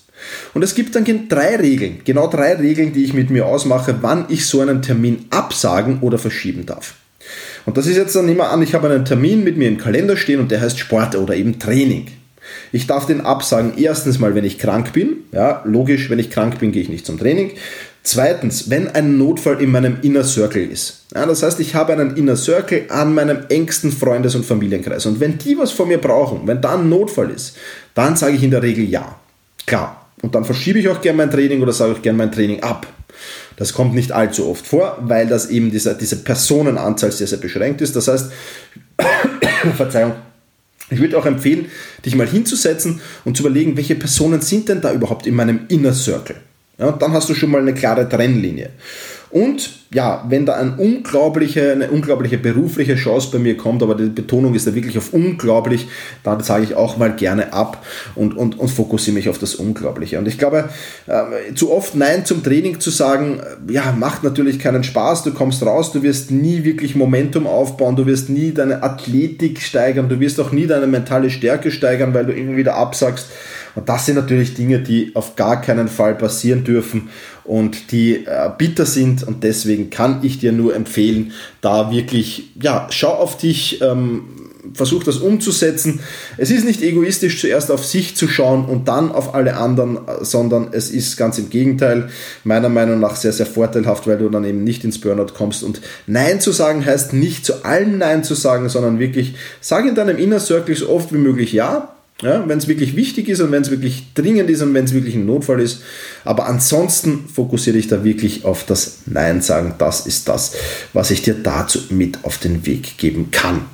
Und 0.55 0.63
es 0.63 0.75
gibt 0.75 0.97
dann 0.97 1.05
drei 1.29 1.57
Regeln, 1.57 2.01
genau 2.05 2.27
drei 2.27 2.55
Regeln, 2.55 2.93
die 2.93 3.05
ich 3.05 3.13
mit 3.13 3.31
mir 3.31 3.47
ausmache, 3.47 3.97
wann 4.01 4.27
ich 4.29 4.47
so 4.47 4.61
einen 4.61 4.83
Termin 4.83 5.27
absagen 5.31 6.01
oder 6.01 6.19
verschieben 6.19 6.67
darf. 6.67 6.95
Und 7.67 7.77
das 7.77 7.87
ist 7.87 7.97
jetzt 7.97 8.17
dann 8.17 8.29
immer 8.29 8.51
an, 8.51 8.63
ich 8.63 8.75
habe 8.75 8.89
einen 8.89 9.05
Termin 9.05 9.45
mit 9.45 9.57
mir 9.57 9.69
im 9.69 9.79
Kalender 9.79 10.17
stehen 10.17 10.41
und 10.41 10.51
der 10.51 10.61
heißt 10.61 10.79
Sport 10.79 11.17
oder 11.17 11.35
eben 11.35 11.59
Training. 11.59 12.07
Ich 12.73 12.87
darf 12.87 13.07
den 13.07 13.21
absagen, 13.21 13.75
erstens 13.77 14.19
mal, 14.19 14.35
wenn 14.35 14.45
ich 14.45 14.59
krank 14.59 14.93
bin. 14.93 15.25
Ja, 15.33 15.63
logisch, 15.65 16.11
wenn 16.11 16.19
ich 16.19 16.31
krank 16.31 16.59
bin, 16.59 16.73
gehe 16.73 16.83
ich 16.83 16.89
nicht 16.89 17.07
zum 17.07 17.19
Training. 17.19 17.53
Zweitens, 18.03 18.71
wenn 18.71 18.89
ein 18.89 19.19
Notfall 19.19 19.61
in 19.61 19.73
meinem 19.73 19.99
Inner 20.03 20.23
Circle 20.23 20.71
ist. 20.71 21.07
Ja, 21.13 21.27
das 21.27 21.43
heißt, 21.43 21.59
ich 21.59 21.75
habe 21.75 21.93
einen 21.93 22.17
Inner 22.17 22.37
Circle 22.37 22.85
an 22.89 23.13
meinem 23.15 23.39
engsten 23.49 23.91
Freundes- 23.91 24.37
und 24.37 24.47
Familienkreis. 24.47 25.07
Und 25.07 25.19
wenn 25.19 25.39
die 25.39 25.59
was 25.59 25.73
von 25.73 25.89
mir 25.89 25.99
brauchen, 25.99 26.47
wenn 26.47 26.61
da 26.61 26.75
ein 26.75 26.89
Notfall 26.89 27.31
ist, 27.31 27.57
dann 27.95 28.15
sage 28.15 28.37
ich 28.37 28.43
in 28.45 28.53
der 28.53 28.63
Regel 28.63 28.85
ja. 28.85 29.17
Klar. 29.67 30.07
Und 30.23 30.35
dann 30.35 30.45
verschiebe 30.45 30.79
ich 30.79 30.89
auch 30.89 31.01
gerne 31.01 31.17
mein 31.17 31.31
Training 31.31 31.61
oder 31.63 31.73
sage 31.73 31.95
ich 31.97 32.03
gerne 32.03 32.19
mein 32.19 32.31
Training 32.31 32.63
ab. 32.63 32.87
Das 33.57 33.73
kommt 33.73 33.95
nicht 33.95 34.13
allzu 34.13 34.49
oft 34.49 34.67
vor, 34.67 34.99
weil 35.01 35.27
das 35.27 35.51
eben 35.51 35.71
diese, 35.71 35.97
diese 35.97 36.17
Personenanzahl 36.17 37.11
sehr, 37.11 37.27
sehr 37.27 37.39
beschränkt 37.39 37.81
ist. 37.81 37.97
Das 37.97 38.09
heißt, 38.09 38.31
Verzeihung, 39.77 40.13
ich 40.91 41.01
würde 41.01 41.19
auch 41.19 41.27
empfehlen, 41.27 41.67
dich 42.05 42.15
mal 42.15 42.27
hinzusetzen 42.27 43.01
und 43.25 43.37
zu 43.37 43.43
überlegen, 43.43 43.77
welche 43.77 43.97
Personen 43.97 44.41
sind 44.41 44.69
denn 44.69 44.81
da 44.81 44.93
überhaupt 44.93 45.27
in 45.27 45.35
meinem 45.35 45.61
Inner 45.69 45.93
Circle. 45.93 46.37
Ja, 46.79 46.89
und 46.89 47.01
dann 47.01 47.13
hast 47.13 47.29
du 47.29 47.35
schon 47.35 47.51
mal 47.51 47.61
eine 47.61 47.75
klare 47.75 48.09
Trennlinie. 48.09 48.71
Und 49.31 49.71
ja, 49.93 50.25
wenn 50.29 50.47
da 50.47 50.55
ein 50.55 50.75
unglaubliche, 50.77 51.73
eine 51.73 51.91
unglaubliche 51.91 52.39
berufliche 52.39 52.97
Chance 52.97 53.29
bei 53.33 53.39
mir 53.39 53.57
kommt, 53.57 53.83
aber 53.83 53.95
die 53.95 54.09
Betonung 54.09 54.55
ist 54.55 54.67
da 54.67 54.75
wirklich 54.75 54.99
auf 54.99 55.13
unglaublich, 55.13 55.89
dann 56.23 56.43
sage 56.43 56.65
ich 56.65 56.75
auch 56.75 56.97
mal 56.97 57.15
gerne 57.15 57.53
ab 57.53 57.85
und, 58.15 58.37
und, 58.37 58.59
und 58.59 58.69
fokussiere 58.69 59.15
mich 59.15 59.29
auf 59.29 59.39
das 59.39 59.55
Unglaubliche. 59.55 60.19
Und 60.19 60.29
ich 60.29 60.39
glaube, 60.39 60.69
äh, 61.07 61.55
zu 61.55 61.73
oft 61.73 61.95
Nein 61.95 62.25
zum 62.25 62.43
Training 62.43 62.79
zu 62.81 62.91
sagen, 62.91 63.41
äh, 63.41 63.73
ja, 63.73 63.95
macht 63.97 64.23
natürlich 64.23 64.59
keinen 64.59 64.85
Spaß, 64.85 65.23
du 65.25 65.33
kommst 65.33 65.65
raus, 65.65 65.93
du 65.93 66.03
wirst 66.03 66.31
nie 66.31 66.65
wirklich 66.65 66.95
Momentum 66.95 67.47
aufbauen, 67.47 67.97
du 67.97 68.07
wirst 68.07 68.29
nie 68.29 68.53
deine 68.53 68.83
Athletik 68.83 69.61
steigern, 69.61 70.09
du 70.09 70.21
wirst 70.21 70.41
auch 70.41 70.53
nie 70.53 70.67
deine 70.67 70.87
mentale 70.87 71.31
Stärke 71.31 71.71
steigern, 71.71 72.15
weil 72.15 72.27
du 72.27 72.33
irgendwie 72.33 72.59
wieder 72.59 72.75
absagst. 72.75 73.27
Und 73.77 73.89
das 73.89 74.07
sind 74.07 74.17
natürlich 74.17 74.55
Dinge, 74.55 74.81
die 74.81 75.13
auf 75.15 75.37
gar 75.37 75.61
keinen 75.61 75.87
Fall 75.87 76.17
passieren 76.17 76.65
dürfen 76.65 77.11
und 77.45 77.93
die 77.93 78.27
äh, 78.27 78.51
bitter 78.57 78.87
sind 78.87 79.23
und 79.23 79.45
deswegen 79.45 79.91
kann 79.91 80.21
ich 80.23 80.41
dir 80.41 80.51
nur 80.51 80.75
empfehlen, 80.75 81.33
da 81.61 81.93
wirklich, 81.93 82.51
ja, 82.61 82.89
schau 82.91 83.13
auf 83.13 83.37
dich, 83.37 83.81
ähm, 83.83 84.25
versuch 84.75 85.05
das 85.05 85.19
umzusetzen. 85.19 86.01
Es 86.37 86.51
ist 86.51 86.65
nicht 86.65 86.83
egoistisch, 86.83 87.41
zuerst 87.41 87.71
auf 87.71 87.85
sich 87.85 88.17
zu 88.17 88.27
schauen 88.27 88.65
und 88.65 88.89
dann 88.89 89.13
auf 89.13 89.35
alle 89.35 89.57
anderen, 89.57 90.01
sondern 90.23 90.69
es 90.73 90.91
ist 90.91 91.17
ganz 91.17 91.39
im 91.39 91.51
Gegenteil, 91.51 92.09
meiner 92.45 92.69
Meinung 92.69 92.99
nach 92.99 93.17
sehr, 93.17 93.33
sehr 93.33 93.47
vorteilhaft, 93.47 94.07
weil 94.07 94.19
du 94.19 94.29
dann 94.29 94.45
eben 94.45 94.65
nicht 94.65 94.85
ins 94.85 95.01
Burnout 95.01 95.35
kommst. 95.35 95.63
Und 95.63 95.81
Nein 96.07 96.41
zu 96.41 96.53
sagen 96.53 96.85
heißt 96.85 97.13
nicht 97.13 97.45
zu 97.45 97.65
allen 97.65 97.99
Nein 97.99 98.25
zu 98.25 98.35
sagen, 98.35 98.69
sondern 98.69 98.99
wirklich, 98.99 99.35
sag 99.61 99.87
in 99.87 99.95
deinem 99.95 100.19
Inner 100.19 100.41
Circle 100.41 100.75
so 100.75 100.89
oft 100.91 101.13
wie 101.13 101.19
möglich 101.19 101.53
Ja, 101.53 101.96
ja, 102.23 102.49
wenn 102.49 102.59
es 102.59 102.67
wirklich 102.67 102.97
wichtig 102.97 103.29
ist 103.29 103.41
und 103.41 103.53
wenn 103.53 103.63
es 103.63 103.71
wirklich 103.71 104.15
dringend 104.15 104.49
ist 104.49 104.63
und 104.63 104.73
wenn 104.73 104.87
es 104.87 104.95
wirklich 104.95 105.15
ein 105.15 105.27
Notfall 105.27 105.61
ist. 105.61 105.83
Aber 106.25 106.47
ansonsten 106.47 107.29
fokussiere 107.29 107.77
dich 107.77 107.89
da 107.89 108.05
wirklich 108.05 108.45
auf 108.45 108.65
das 108.65 109.01
Nein 109.07 109.43
sagen. 109.43 109.75
Das 109.79 110.07
ist 110.07 110.27
das, 110.29 110.55
was 110.95 111.11
ich 111.11 111.23
dir 111.23 111.35
dazu 111.35 111.79
mit 111.91 112.25
auf 112.25 112.39
den 112.39 112.65
Weg 112.65 112.97
geben 112.97 113.31
kann. 113.31 113.67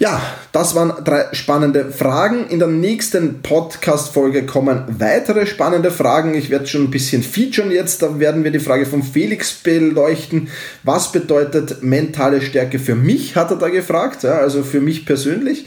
Ja, 0.00 0.22
das 0.52 0.76
waren 0.76 0.92
drei 1.02 1.26
spannende 1.32 1.86
Fragen. 1.90 2.46
In 2.50 2.60
der 2.60 2.68
nächsten 2.68 3.42
Podcast-Folge 3.42 4.46
kommen 4.46 4.84
weitere 4.96 5.44
spannende 5.44 5.90
Fragen. 5.90 6.36
Ich 6.36 6.50
werde 6.50 6.68
schon 6.68 6.84
ein 6.84 6.90
bisschen 6.92 7.24
featuren 7.24 7.72
jetzt. 7.72 8.02
Da 8.02 8.20
werden 8.20 8.44
wir 8.44 8.52
die 8.52 8.60
Frage 8.60 8.86
von 8.86 9.02
Felix 9.02 9.54
beleuchten. 9.54 10.50
Was 10.84 11.10
bedeutet 11.10 11.82
mentale 11.82 12.40
Stärke 12.42 12.78
für 12.78 12.94
mich, 12.94 13.34
hat 13.34 13.50
er 13.50 13.56
da 13.56 13.70
gefragt. 13.70 14.22
Ja, 14.22 14.38
also 14.38 14.62
für 14.62 14.80
mich 14.80 15.04
persönlich. 15.04 15.66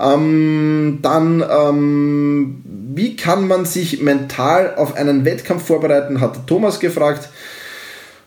Ähm, 0.00 1.00
dann, 1.02 1.44
ähm, 1.50 2.62
wie 2.94 3.16
kann 3.16 3.48
man 3.48 3.64
sich 3.64 4.00
mental 4.00 4.76
auf 4.76 4.94
einen 4.94 5.24
Wettkampf 5.24 5.66
vorbereiten, 5.66 6.20
hat 6.20 6.46
Thomas 6.46 6.78
gefragt. 6.78 7.28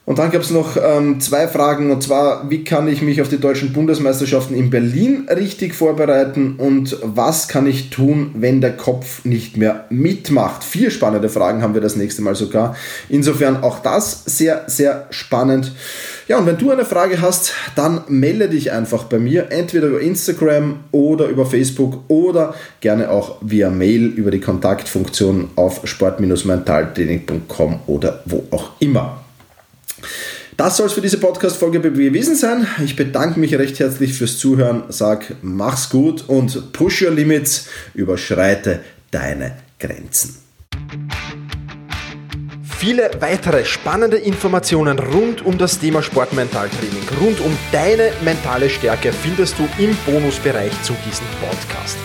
Und 0.05 0.19
dann 0.19 0.29
gab 0.29 0.43
es 0.43 0.51
noch 0.51 0.77
ähm, 0.77 1.19
zwei 1.19 1.47
Fragen, 1.47 1.89
und 1.89 2.03
zwar, 2.03 2.47
wie 2.51 2.63
kann 2.63 2.87
ich 2.87 3.01
mich 3.01 3.23
auf 3.23 3.29
die 3.29 3.39
deutschen 3.39 3.73
Bundesmeisterschaften 3.73 4.55
in 4.55 4.69
Berlin 4.69 5.27
richtig 5.27 5.73
vorbereiten 5.73 6.55
und 6.59 6.97
was 7.01 7.47
kann 7.47 7.65
ich 7.65 7.89
tun, 7.89 8.29
wenn 8.35 8.61
der 8.61 8.77
Kopf 8.77 9.25
nicht 9.25 9.57
mehr 9.57 9.85
mitmacht? 9.89 10.63
Vier 10.63 10.91
spannende 10.91 11.27
Fragen 11.27 11.63
haben 11.63 11.73
wir 11.73 11.81
das 11.81 11.95
nächste 11.95 12.21
Mal 12.21 12.35
sogar. 12.35 12.75
Insofern 13.09 13.63
auch 13.63 13.79
das 13.79 14.23
sehr, 14.25 14.65
sehr 14.67 15.07
spannend. 15.09 15.71
Ja, 16.27 16.37
und 16.37 16.45
wenn 16.45 16.59
du 16.59 16.69
eine 16.69 16.85
Frage 16.85 17.19
hast, 17.21 17.53
dann 17.75 18.01
melde 18.07 18.47
dich 18.49 18.71
einfach 18.71 19.05
bei 19.05 19.17
mir, 19.17 19.51
entweder 19.51 19.87
über 19.87 20.01
Instagram 20.01 20.81
oder 20.91 21.27
über 21.29 21.47
Facebook 21.47 22.03
oder 22.09 22.53
gerne 22.79 23.09
auch 23.09 23.37
via 23.41 23.71
Mail 23.71 24.05
über 24.05 24.29
die 24.29 24.39
Kontaktfunktion 24.39 25.49
auf 25.55 25.81
sport-mentaltraining.com 25.83 27.79
oder 27.87 28.21
wo 28.25 28.43
auch 28.51 28.71
immer. 28.79 29.24
Das 30.57 30.77
soll 30.77 30.87
es 30.87 30.93
für 30.93 31.01
diese 31.01 31.17
Podcast-Folge 31.17 31.81
gewesen 31.81 32.35
sein. 32.35 32.65
Ich 32.83 32.95
bedanke 32.95 33.39
mich 33.39 33.55
recht 33.55 33.79
herzlich 33.79 34.13
fürs 34.13 34.37
Zuhören, 34.37 34.83
sag 34.89 35.35
mach's 35.41 35.89
gut 35.89 36.23
und 36.27 36.71
push 36.71 37.01
your 37.01 37.11
limits, 37.11 37.67
überschreite 37.93 38.81
deine 39.11 39.57
Grenzen. 39.79 40.35
Viele 42.77 43.09
weitere 43.19 43.65
spannende 43.65 44.17
Informationen 44.17 44.99
rund 44.99 45.43
um 45.45 45.57
das 45.57 45.79
Thema 45.79 46.03
Sportmentaltraining, 46.03 47.07
rund 47.19 47.41
um 47.41 47.57
deine 47.71 48.11
mentale 48.23 48.69
Stärke 48.69 49.11
findest 49.11 49.55
du 49.57 49.67
im 49.81 49.97
Bonusbereich 50.05 50.71
zu 50.83 50.93
diesem 51.05 51.25
Podcast. 51.41 51.97